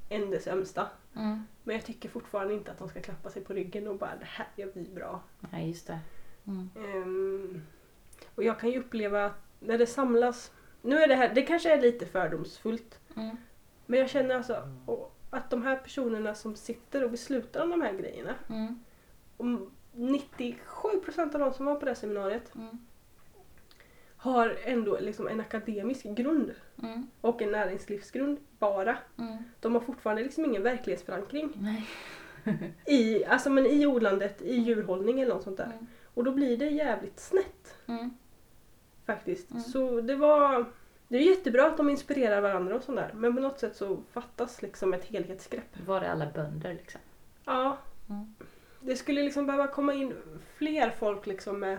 [0.09, 0.87] än det sämsta.
[1.15, 1.43] mm.
[1.63, 4.25] Men jag tycker fortfarande inte att de ska klappa sig på ryggen och bara det
[4.25, 5.21] här gör vi bra.
[5.51, 5.99] Ja, just det.
[6.47, 6.69] Mm.
[6.75, 7.61] Ehm,
[8.35, 10.51] och jag kan ju uppleva att när det samlas,
[10.81, 13.37] nu är det här, det kanske är lite fördomsfullt, Mm.
[13.85, 17.81] men jag känner alltså och, att de här personerna som sitter och beslutar om de
[17.81, 18.79] här grejerna, Mm.
[19.37, 22.77] om 97% av de som var på det här seminariet Mm.
[24.17, 26.51] har ändå liksom en akademisk grund
[26.83, 27.07] Mm.
[27.21, 28.97] och en näringslivsgrund bara.
[29.17, 29.37] Mm.
[29.59, 31.87] De har fortfarande liksom ingen verklighetsförankring Nej.
[32.85, 35.65] i, alltså men i odlandet, i djurhållning eller något sånt där.
[35.65, 35.87] Mm.
[36.13, 37.75] Och då blir det jävligt snett.
[39.07, 39.51] Faktiskt.
[39.51, 39.63] Mm.
[39.63, 40.65] Så det var...
[41.07, 44.61] Det är jättebra att de inspirerar varandra och sådär men på något sätt så fattas
[44.61, 45.79] liksom ett helhetsgrepp.
[45.85, 47.01] Var är alla bönder liksom?
[47.45, 47.77] Ja.
[48.09, 48.35] Mm.
[48.79, 50.13] Det skulle liksom behöva komma in
[50.57, 51.77] fler folk liksom med...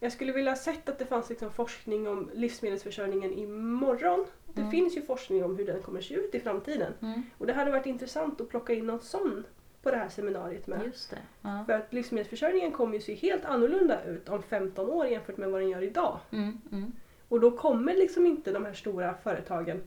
[0.00, 4.26] Jag skulle vilja ha sett att det fanns liksom forskning om livsmedelsförsörjningen imorgon.
[4.54, 4.70] Det Mm.
[4.70, 6.92] finns ju forskning om hur den kommer se ut i framtiden.
[7.02, 7.22] Mm.
[7.38, 9.44] Och det hade varit intressant att plocka in någon sån
[9.82, 10.86] på det här seminariet med.
[10.86, 11.18] Just det.
[11.42, 11.62] Ja.
[11.66, 15.60] För att livsmedelsförsörjningen kommer ju se helt annorlunda ut om 15 år jämfört med vad
[15.60, 16.18] den gör idag.
[16.30, 16.60] Mm.
[16.72, 16.92] Mm.
[17.28, 19.82] Och då kommer liksom inte de här stora företagen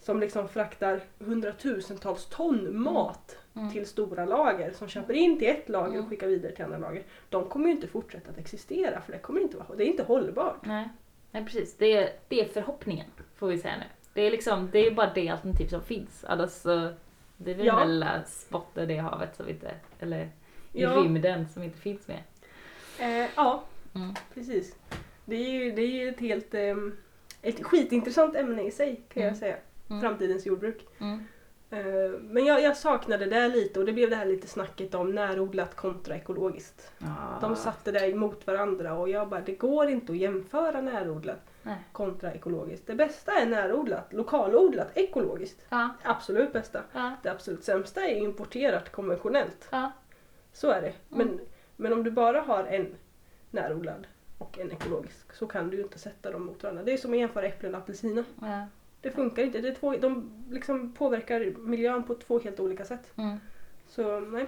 [0.00, 3.72] som liksom fraktar hundratusentals ton mat Mm.
[3.72, 6.02] till stora lager som köper in till ett lager Mm.
[6.04, 7.02] och skickar vidare till andra lager.
[7.28, 10.02] De kommer ju inte fortsätta att existera för det kommer inte vara, det är inte
[10.02, 10.66] hållbart.
[10.66, 10.88] Nej.
[11.30, 11.76] Nej, precis.
[11.76, 13.06] Det är, det är förhoppningen,
[13.36, 13.84] får vi säga nu.
[14.14, 16.24] Det är liksom, det är bara det alternativ som finns.
[16.28, 16.92] Annars så,
[17.44, 17.84] det är väl Ja.
[17.84, 19.70] lilla spotten i havet som inte,
[20.00, 20.24] eller
[20.72, 20.90] i Ja.
[20.90, 22.22] rymden som inte finns med.
[22.98, 23.62] Eh, ja,
[23.94, 24.14] Mm.
[24.34, 24.76] precis.
[25.24, 26.96] Det är ju, det är ju ett helt ehm,
[27.42, 29.40] ett skitintressant ämne i sig kan jag Mm.
[29.40, 29.56] säga.
[29.90, 30.00] Mm.
[30.00, 30.86] Framtidens jordbruk.
[30.98, 31.24] Mm.
[31.70, 35.12] Eh, men jag, jag saknade det lite och det blev det här lite snacket om
[35.14, 36.92] närodlat kontra ekologiskt.
[36.98, 37.38] Ja.
[37.40, 41.76] De satte det emot varandra och jag bara, det går inte att jämföra närodlat Nej.
[41.92, 42.86] kontra ekologiskt.
[42.86, 45.66] Det bästa är närodlat, lokalodlat, ekologiskt.
[45.68, 45.88] Ja.
[46.02, 46.82] Absolut bästa.
[46.92, 47.12] Ja.
[47.22, 49.68] Det absolut sämsta är importerat konventionellt.
[49.70, 49.92] Ja.
[50.52, 50.92] Så är det.
[51.08, 51.40] Men, Mm.
[51.76, 52.94] men om du bara har en
[53.50, 54.06] närodlad
[54.38, 56.82] och en ekologisk så kan du ju inte sätta dem mot varandra.
[56.82, 58.24] Det är som att jämföra äpplen och apelsiner.
[58.40, 58.66] Ja.
[59.00, 59.60] Det funkar inte.
[59.60, 63.12] Det är två, de liksom påverkar miljön på två helt olika sätt.
[63.16, 63.38] Mm.
[63.88, 64.46] Så nej,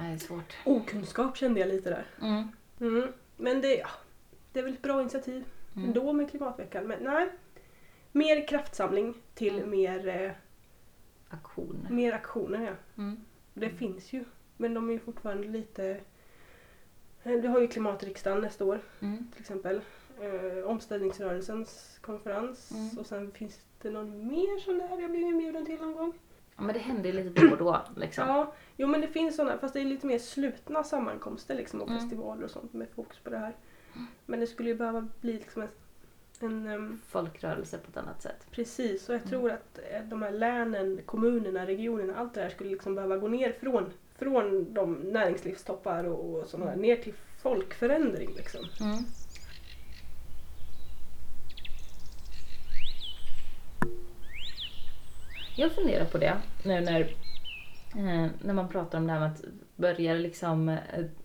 [0.00, 0.56] det är svårt.
[0.64, 2.06] okunskap kände jag lite där.
[2.22, 2.48] Mm.
[2.80, 3.12] Mm.
[3.36, 3.88] Men det, ja,
[4.52, 5.44] det är väl ett bra initiativ
[5.78, 5.88] Mm.
[5.88, 6.86] ändå med klimatveckan.
[6.86, 7.28] Men nej,
[8.12, 9.70] mer kraftsamling till Mm.
[9.70, 10.30] mer, eh,
[11.28, 11.86] Aktion.
[11.90, 12.60] mer aktioner.
[12.62, 13.02] Ja.
[13.02, 13.16] Mm.
[13.54, 14.24] Det finns ju,
[14.56, 16.00] men de är fortfarande lite...
[17.22, 19.26] eh, Du har ju klimatriksdagen nästa år Mm.
[19.32, 19.80] till exempel.
[20.20, 22.98] Eh, omställningsrörelsens konferens Mm.
[22.98, 26.12] och sen finns det någon mer sån där jag blivit inbjuden till någon gång.
[26.56, 28.28] Ja, men det händer ju lite då och då liksom.
[28.28, 31.88] Ja, jo men det finns sådana fast det är lite mer slutna sammankomster liksom och
[31.88, 32.00] Mm.
[32.00, 33.56] festivaler och sånt med fokus på det här.
[34.26, 35.68] Men det skulle ju behöva bli liksom en,
[36.40, 38.46] en ehm, Folkrörelse på ett annat sätt.
[38.50, 39.30] Precis, och jag Mm.
[39.30, 43.28] tror att eh, de här länen, kommunerna, regionerna, allt det här skulle liksom behöva gå
[43.28, 48.60] ner från, från de näringslivstoppar och, och sådana där, ner till folkförändring liksom.
[48.80, 49.04] Mm.
[55.56, 57.00] Jag funderar på det nu när,
[57.96, 59.44] eh, när man pratar om det här med att
[59.76, 60.76] börja liksom eh,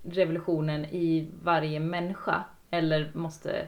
[0.04, 2.44] revolutionen i varje människa.
[2.74, 3.68] Eller måste...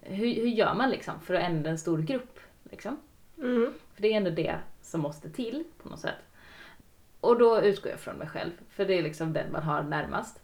[0.00, 2.38] Hur, hur gör man liksom för att ändra en stor grupp?
[2.70, 2.96] Liksom?
[3.38, 3.72] Mm.
[3.94, 6.14] För det är ändå det som måste till på något sätt.
[7.20, 10.42] Och då utgår jag från mig själv, för det är liksom den man har närmast.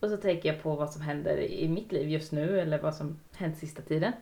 [0.00, 2.94] Och så tänker jag på vad som händer i mitt liv just nu, eller vad
[2.94, 4.12] som hänt sista tiden.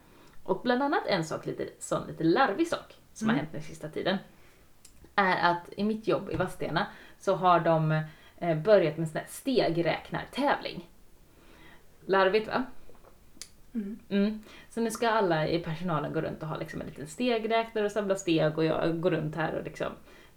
[0.43, 3.35] Och bland annat en sak, lite, sån lite larvig sak, som Mm.
[3.35, 4.19] har hänt den sista tiden.
[5.15, 6.87] Är att i mitt jobb i Vadstena
[7.19, 8.03] så har de
[8.39, 10.89] eh, börjat med en sån här stegräknartävling.
[12.07, 12.65] Larvigt va?
[13.77, 13.99] Mm.
[14.09, 14.43] Mm.
[14.69, 17.93] Så nu ska alla i personalen gå runt och ha liksom en liten stegräknare och
[17.93, 19.87] samla steg och jag går runt här och liksom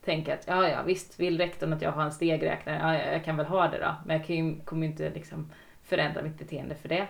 [0.06, 3.26] tänker att ja, ja visst, vill rektorn att jag har en stegräknare, ja, ja, jag
[3.26, 3.96] kan väl ha det då.
[4.06, 5.52] Men jag kan ju, kommer ju inte liksom
[5.84, 7.08] förändra mitt beteende för det.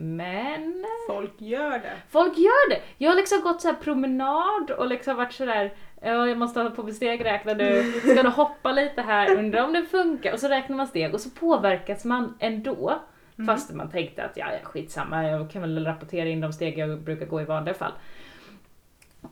[0.00, 1.92] Men Folk gör det.
[2.08, 2.80] folk gör det!
[2.98, 6.70] Jag har liksom gått så här promenad och liksom varit sådär Ja, jag måste ha
[6.70, 7.82] på mig stegräknare nu.
[8.00, 9.36] Ska du hoppa lite här?
[9.38, 10.32] Undrar om det funkar?
[10.32, 13.00] Och så räknar man steg och så påverkas man ändå.
[13.38, 13.46] Mm.
[13.46, 17.26] Fast man tänkte att ja, skitsamma, jag kan väl rapportera in de steg jag brukar
[17.26, 17.92] gå i vanliga fall.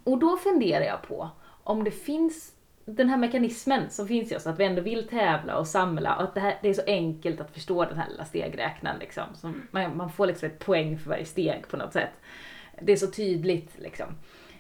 [0.05, 1.31] Och då funderar jag på
[1.65, 2.53] om det finns
[2.85, 6.23] den här mekanismen som finns i oss, att vi ändå vill tävla och samla och
[6.23, 8.99] att det, här, det är så enkelt att förstå den här lilla stegräknaren.
[8.99, 9.25] Liksom.
[9.35, 12.13] Som man, man får liksom ett poäng för varje steg på något sätt.
[12.81, 14.07] Det är så tydligt liksom.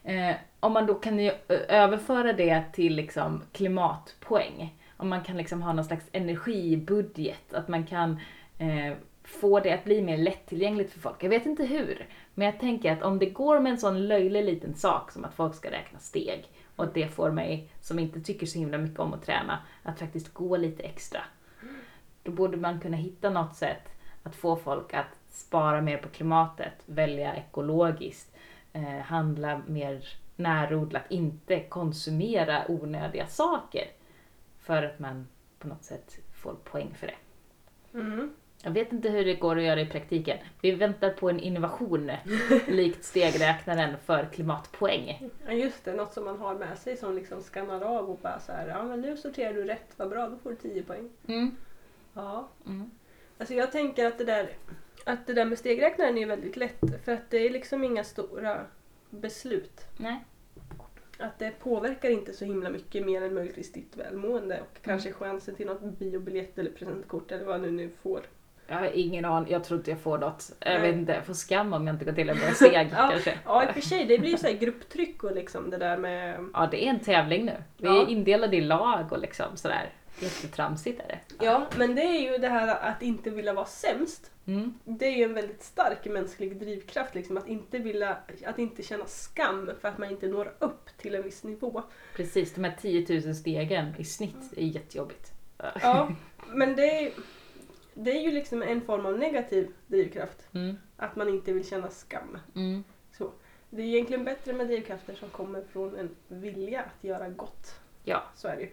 [0.04, 1.30] Eh, om man då kan
[1.68, 7.86] överföra det till liksom klimatpoäng, om man kan liksom ha någon slags energibudget, att man
[7.86, 8.20] kan
[8.58, 8.96] eh,
[9.26, 11.24] få det att bli mer lättillgängligt för folk.
[11.24, 14.44] Jag vet inte hur, men jag tänker att om det går med en sån löjlig
[14.44, 18.20] liten sak som att folk ska räkna steg och att det får mig, som inte
[18.20, 21.20] tycker så himla mycket om att träna, att faktiskt gå lite extra.
[22.22, 23.88] Då borde man kunna hitta något sätt
[24.22, 28.36] att få folk att spara mer på klimatet, välja ekologiskt,
[28.72, 33.84] eh, handla mer närodlat, inte konsumera onödiga saker.
[34.58, 37.16] För att man på något sätt får poäng för det.
[37.98, 38.34] Mm.
[38.66, 40.38] Jag vet inte hur det går att göra i praktiken.
[40.60, 42.10] Vi väntar på en innovation
[42.68, 45.30] likt stegräknaren för klimatpoäng.
[45.46, 48.40] Ja just det, något som man har med sig som liksom skannar av och bara
[48.40, 51.10] så här, ja men nu sorterar du rätt, vad bra, då får du 10 poäng.
[51.28, 51.56] Mm.
[52.14, 52.48] Ja.
[52.66, 52.90] Mm.
[53.38, 54.50] Alltså jag tänker att det där,
[55.04, 58.60] att det där med stegräknaren är väldigt lätt för att det är liksom inga stora
[59.10, 59.80] beslut.
[59.96, 60.24] Nej.
[61.18, 65.54] Att det påverkar inte så himla mycket mer än möjligtvis ditt välmående och kanske chansen
[65.54, 68.26] till något biobiljett eller presentkort eller vad du nu får.
[68.68, 70.52] Jag har ingen aning, jag tror inte jag får något.
[70.60, 73.08] Jag vet inte, jag får skam om jag inte går till en bra steg Ja.
[73.10, 73.38] kanske.
[73.44, 75.96] Ja i och för sig, det blir ju så här grupptryck och liksom det där
[75.96, 76.48] med...
[76.54, 77.62] Ja, det är en tävling nu.
[77.76, 78.02] Vi Ja.
[78.02, 79.90] är indelade i lag och liksom sådär.
[80.20, 81.44] Jättetramsigt är det.
[81.44, 84.30] Ja, men det är ju det här att inte vilja vara sämst.
[84.46, 84.74] Mm.
[84.84, 89.06] Det är ju en väldigt stark mänsklig drivkraft liksom, att inte vilja, att inte känna
[89.06, 91.82] skam för att man inte når upp till en viss nivå.
[92.16, 95.32] Precis, de här 10 000 stegen i snitt är jättejobbigt.
[95.82, 96.08] Ja,
[96.46, 97.10] men det är,
[97.98, 100.48] det är ju liksom en form av negativ drivkraft.
[100.54, 100.76] Mm.
[100.96, 102.38] Att man inte vill känna skam.
[102.54, 102.84] Mm.
[103.70, 107.80] Det är egentligen bättre med drivkrafter som kommer från en vilja att göra gott.
[108.04, 108.22] Ja.
[108.34, 108.68] Så är det ju.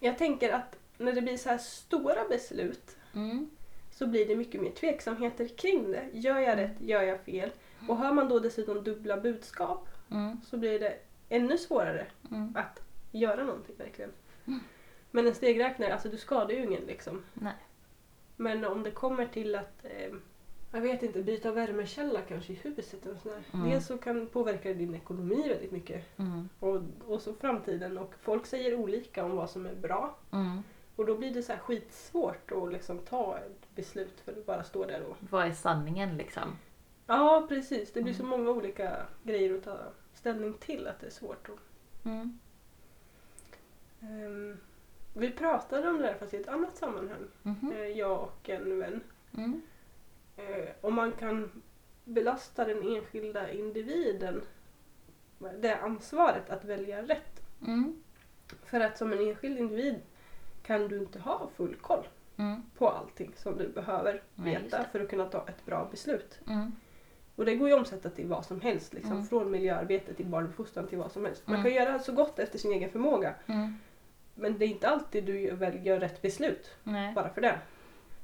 [0.00, 3.50] Jag tänker att när det blir så här stora beslut Mm.
[3.90, 6.04] så blir det mycket mer tveksamheter kring det.
[6.12, 6.80] Gör jag rätt?
[6.80, 7.50] Gör jag fel?
[7.88, 10.40] Och har man då dessutom dubbla budskap Mm.
[10.46, 12.52] så blir det ännu svårare Mm.
[12.56, 14.12] att göra någonting verkligen.
[14.46, 14.60] Mm.
[15.10, 17.22] Men en stegräknare, alltså du skadar ju ingen liksom.
[17.34, 17.54] Nej.
[18.36, 20.14] Men om det kommer till att, eh,
[20.72, 23.42] jag vet inte, byta värmekälla kanske i huset eller sådär.
[23.54, 23.70] Mm.
[23.70, 26.18] Dels så kan påverka din ekonomi väldigt mycket.
[26.18, 26.48] Mm.
[26.60, 27.98] Och, och så framtiden.
[27.98, 30.16] Och folk säger olika om vad som är bra.
[30.32, 30.62] Mm.
[30.96, 34.64] Och då blir det så här skitsvårt att liksom ta ett beslut för att bara
[34.64, 35.16] stå där och...
[35.30, 36.58] Vad är sanningen liksom?
[37.06, 37.92] Ja, precis.
[37.92, 38.30] Det blir så Mm.
[38.38, 39.78] många olika grejer att ta
[40.14, 41.48] ställning till att det är svårt.
[41.48, 42.38] att Mm.
[45.18, 47.72] Vi pratade om det här fast i ett annat sammanhang, Mhm.
[47.72, 49.00] eh, jag och en vän.
[49.36, 49.62] Mm.
[50.36, 51.62] Eh, om man kan
[52.04, 54.42] belasta den enskilda individen
[55.58, 57.40] det ansvaret att välja rätt.
[57.66, 58.02] Mm.
[58.64, 60.00] För att som en enskild individ
[60.62, 62.06] kan du inte ha full koll
[62.38, 62.62] Mm.
[62.78, 66.38] på allting som du behöver veta för att kunna ta ett bra beslut.
[66.48, 66.72] Mm.
[67.36, 69.26] Och det går ju att omsätta till vad som helst, liksom, Mm.
[69.26, 71.46] från miljöarbete till barnuppfostran till vad som helst.
[71.46, 71.64] Man Mm.
[71.64, 73.74] kan göra så gott efter sin egen förmåga Mm.
[74.36, 76.70] Men det är inte alltid du gör, rätt beslut.
[76.82, 77.14] Nej.
[77.14, 77.58] bara för det.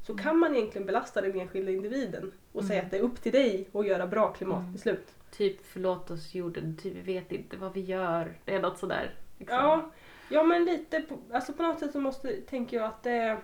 [0.03, 0.25] Så Mm.
[0.25, 2.85] kan man egentligen belasta den enskilda individen och säga Mm.
[2.87, 5.15] att det är upp till dig att göra bra klimatbeslut.
[5.31, 8.35] Typ förlåt oss jorden, typ vi vet inte vad vi gör.
[8.45, 9.15] Det är något sådär.
[9.39, 9.57] Liksom.
[9.59, 9.91] Ja,
[10.29, 13.39] ja, men lite på, alltså på något sätt så måste, tänker jag att det,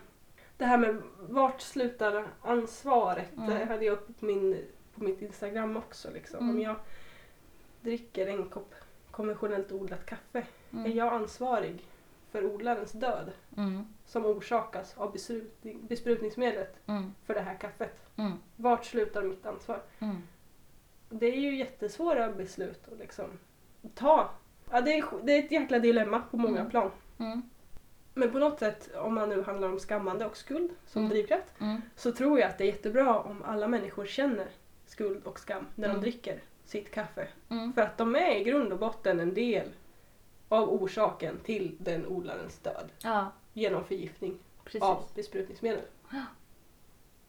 [0.57, 3.51] det här med vart slutar ansvaret, Mm.
[3.51, 4.65] det hade jag uppe på, min,
[4.95, 6.11] på mitt Instagram också.
[6.11, 6.39] Liksom.
[6.41, 6.63] Om Mm.
[6.63, 6.77] jag
[7.81, 8.75] dricker en kopp
[9.11, 10.39] konventionellt odlat kaffe,
[10.71, 10.97] är Mm.
[10.97, 11.83] jag ansvarig
[12.31, 13.85] för odlarens död Mm.
[14.07, 17.15] som orsakas av besprutning, besprutningsmedlet Mm.
[17.27, 17.99] för det här kaffet?
[18.17, 18.33] Mm.
[18.57, 19.83] Vart slutar mitt ansvar?
[19.99, 20.17] Mm.
[21.11, 23.27] Det är ju jättesvåra beslut att liksom
[23.95, 24.31] ta.
[24.71, 26.71] Ja, det, är, det är ett jäkla dilemma på många Mm.
[26.71, 26.91] plan.
[27.19, 27.43] Mm.
[28.15, 31.55] Men på något sätt, om man nu handlar om skammande och skuld som drivkraft,
[31.97, 34.47] så tror jag att det är jättebra om alla människor känner
[34.87, 37.29] skuld och skam när de dricker sitt kaffe.
[37.75, 39.69] För att de är i grund och botten en del
[40.49, 44.83] av orsaken till den odlarens död Ja, genom förgiftning precis.
[44.83, 45.81] av besprutningsmedel.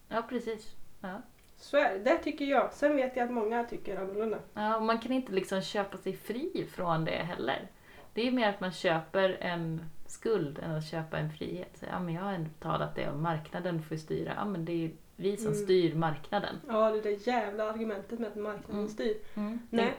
[0.08, 0.76] Ja, precis.
[1.02, 1.22] Ja.
[1.58, 2.00] Så är det.
[2.00, 2.74] Det tycker jag.
[2.74, 4.40] Sen vet jag att många tycker annorlunda.
[4.54, 7.68] Ja, och man kan inte liksom köpa sig fri från det heller.
[8.14, 11.78] Det är mer att man köper en skuld än att köpa en frihet.
[11.80, 14.34] Så, ja, men jag har ändå betalat det och marknaden får styra.
[14.36, 15.64] Ja, men det är vi som Mm.
[15.64, 16.56] styr marknaden.
[16.68, 18.90] Ja, det där jävla argumentet med att marknaden Mm.
[18.90, 19.18] styr.
[19.36, 19.60] Mm.
[19.70, 19.94] Nej.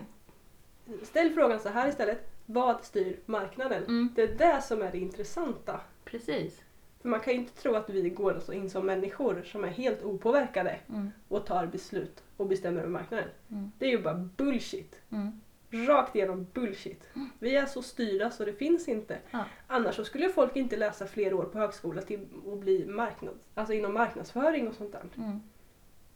[1.02, 2.29] Ställ frågan så här istället.
[2.52, 3.82] Vad styr marknaden?
[3.84, 4.08] Mm.
[4.14, 5.80] Det är det som är det intressanta.
[6.04, 6.62] Precis.
[7.02, 9.68] För man kan ju inte tro att vi går så in som människor som är
[9.68, 11.10] helt opåverkade Mm.
[11.28, 13.28] och tar beslut och bestämmer över marknaden.
[13.50, 13.72] Mm.
[13.78, 15.00] Det är ju bara bullshit.
[15.10, 15.40] Mm.
[15.88, 17.08] Rakt igenom bullshit.
[17.38, 19.18] Vi är så styrda så det finns inte.
[19.30, 19.44] Ja.
[19.66, 23.74] Annars så skulle folk inte läsa fler år på högskola till att bli marknads, alltså
[23.74, 25.02] inom marknadsföring och sånt där.
[25.16, 25.40] Mm.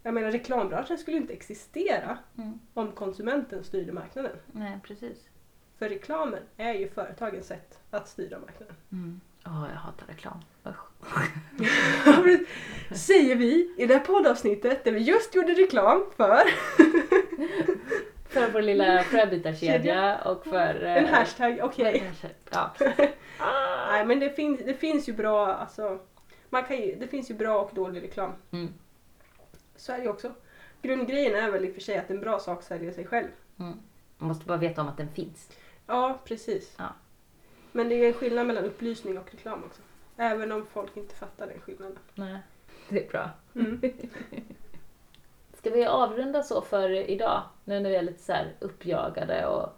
[0.02, 2.58] Jag menar reklambranschen skulle inte existera Mm.
[2.74, 4.36] om konsumenten styrde marknaden.
[4.52, 5.28] Nej, precis.
[5.78, 8.76] För reklamen är ju företagens sätt att styra marknaden.
[8.92, 9.20] Mm.
[9.46, 10.40] Åh, jag hatar reklam.
[12.94, 16.42] Säger vi i det här poddavsnittet där vi just gjorde reklam för
[18.28, 20.84] För vår lilla fröbitarkedja och för...
[20.84, 22.12] eh, en hashtag, okej.
[22.50, 22.74] Ja.
[23.90, 25.98] Nej men det finns, det finns ju bra, alltså,
[26.50, 28.32] man kan ju, det finns ju bra och dålig reklam.
[28.50, 28.74] Mm.
[29.76, 30.32] Så är det ju också.
[30.82, 33.28] Grundgrejen är väl i och för sig att en bra sak säljer sig själv.
[33.58, 33.78] Mm.
[34.18, 35.48] Man måste bara veta om att den finns.
[35.86, 36.74] Ja, precis.
[36.78, 36.88] Ja.
[37.72, 39.82] Men det är en skillnad mellan upplysning och reklam också.
[40.16, 41.98] Även om folk inte fattar den skillnaden.
[42.14, 42.38] Nej.
[42.88, 43.30] Det är bra.
[43.54, 43.80] Mm.
[45.58, 47.42] Ska vi avrunda så för idag?
[47.64, 49.68] Nu när vi är lite så uppjagade och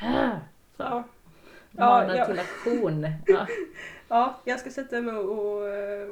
[0.00, 0.44] så.
[0.76, 1.04] Ja.
[1.70, 2.26] manar ja.
[2.26, 3.06] till aktion.
[3.26, 3.46] Ja.
[4.08, 6.08] ja, jag ska sätta mig och, och eh,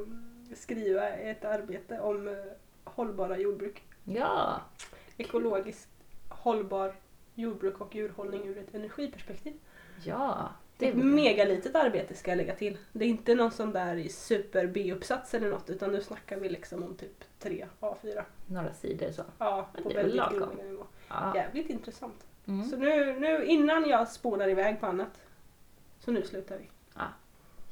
[0.55, 2.33] skriva ett arbete om eh,
[2.83, 3.83] hållbara jordbruk.
[4.03, 4.61] ja.
[5.17, 5.89] Ekologiskt
[6.29, 6.95] hållbar
[7.35, 9.53] jordbruk och djurhållning ur ett energiperspektiv.
[10.03, 10.49] Ja.
[10.77, 12.77] Det är ett megalitet arbete ska jag lägga till.
[12.91, 16.83] Det är inte någon sån där super B-uppsats eller något utan nu snackar vi liksom
[16.83, 18.23] om typ 3 A4.
[18.47, 19.23] Några sidor så.
[19.37, 20.55] Ja, Men på det är väl väldigt lagom.
[20.55, 20.85] nivå.
[21.09, 21.35] Ja.
[21.35, 22.25] Jävligt intressant.
[22.47, 22.69] Mm.
[22.69, 25.21] Så nu, nu innan jag spånar iväg på annat.
[25.99, 26.69] Så nu slutar vi.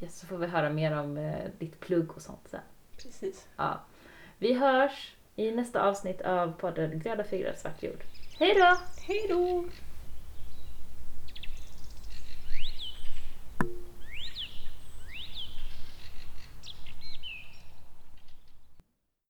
[0.01, 2.59] Yes, så får vi höra mer om eh, ditt plugg och sånt sen.
[2.97, 3.47] Precis.
[3.57, 3.80] Ja.
[4.38, 8.03] Vi hörs i nästa avsnitt av podden Gröda fingrar svart jord.
[8.42, 8.78] Hej då!
[9.08, 9.64] Hej då!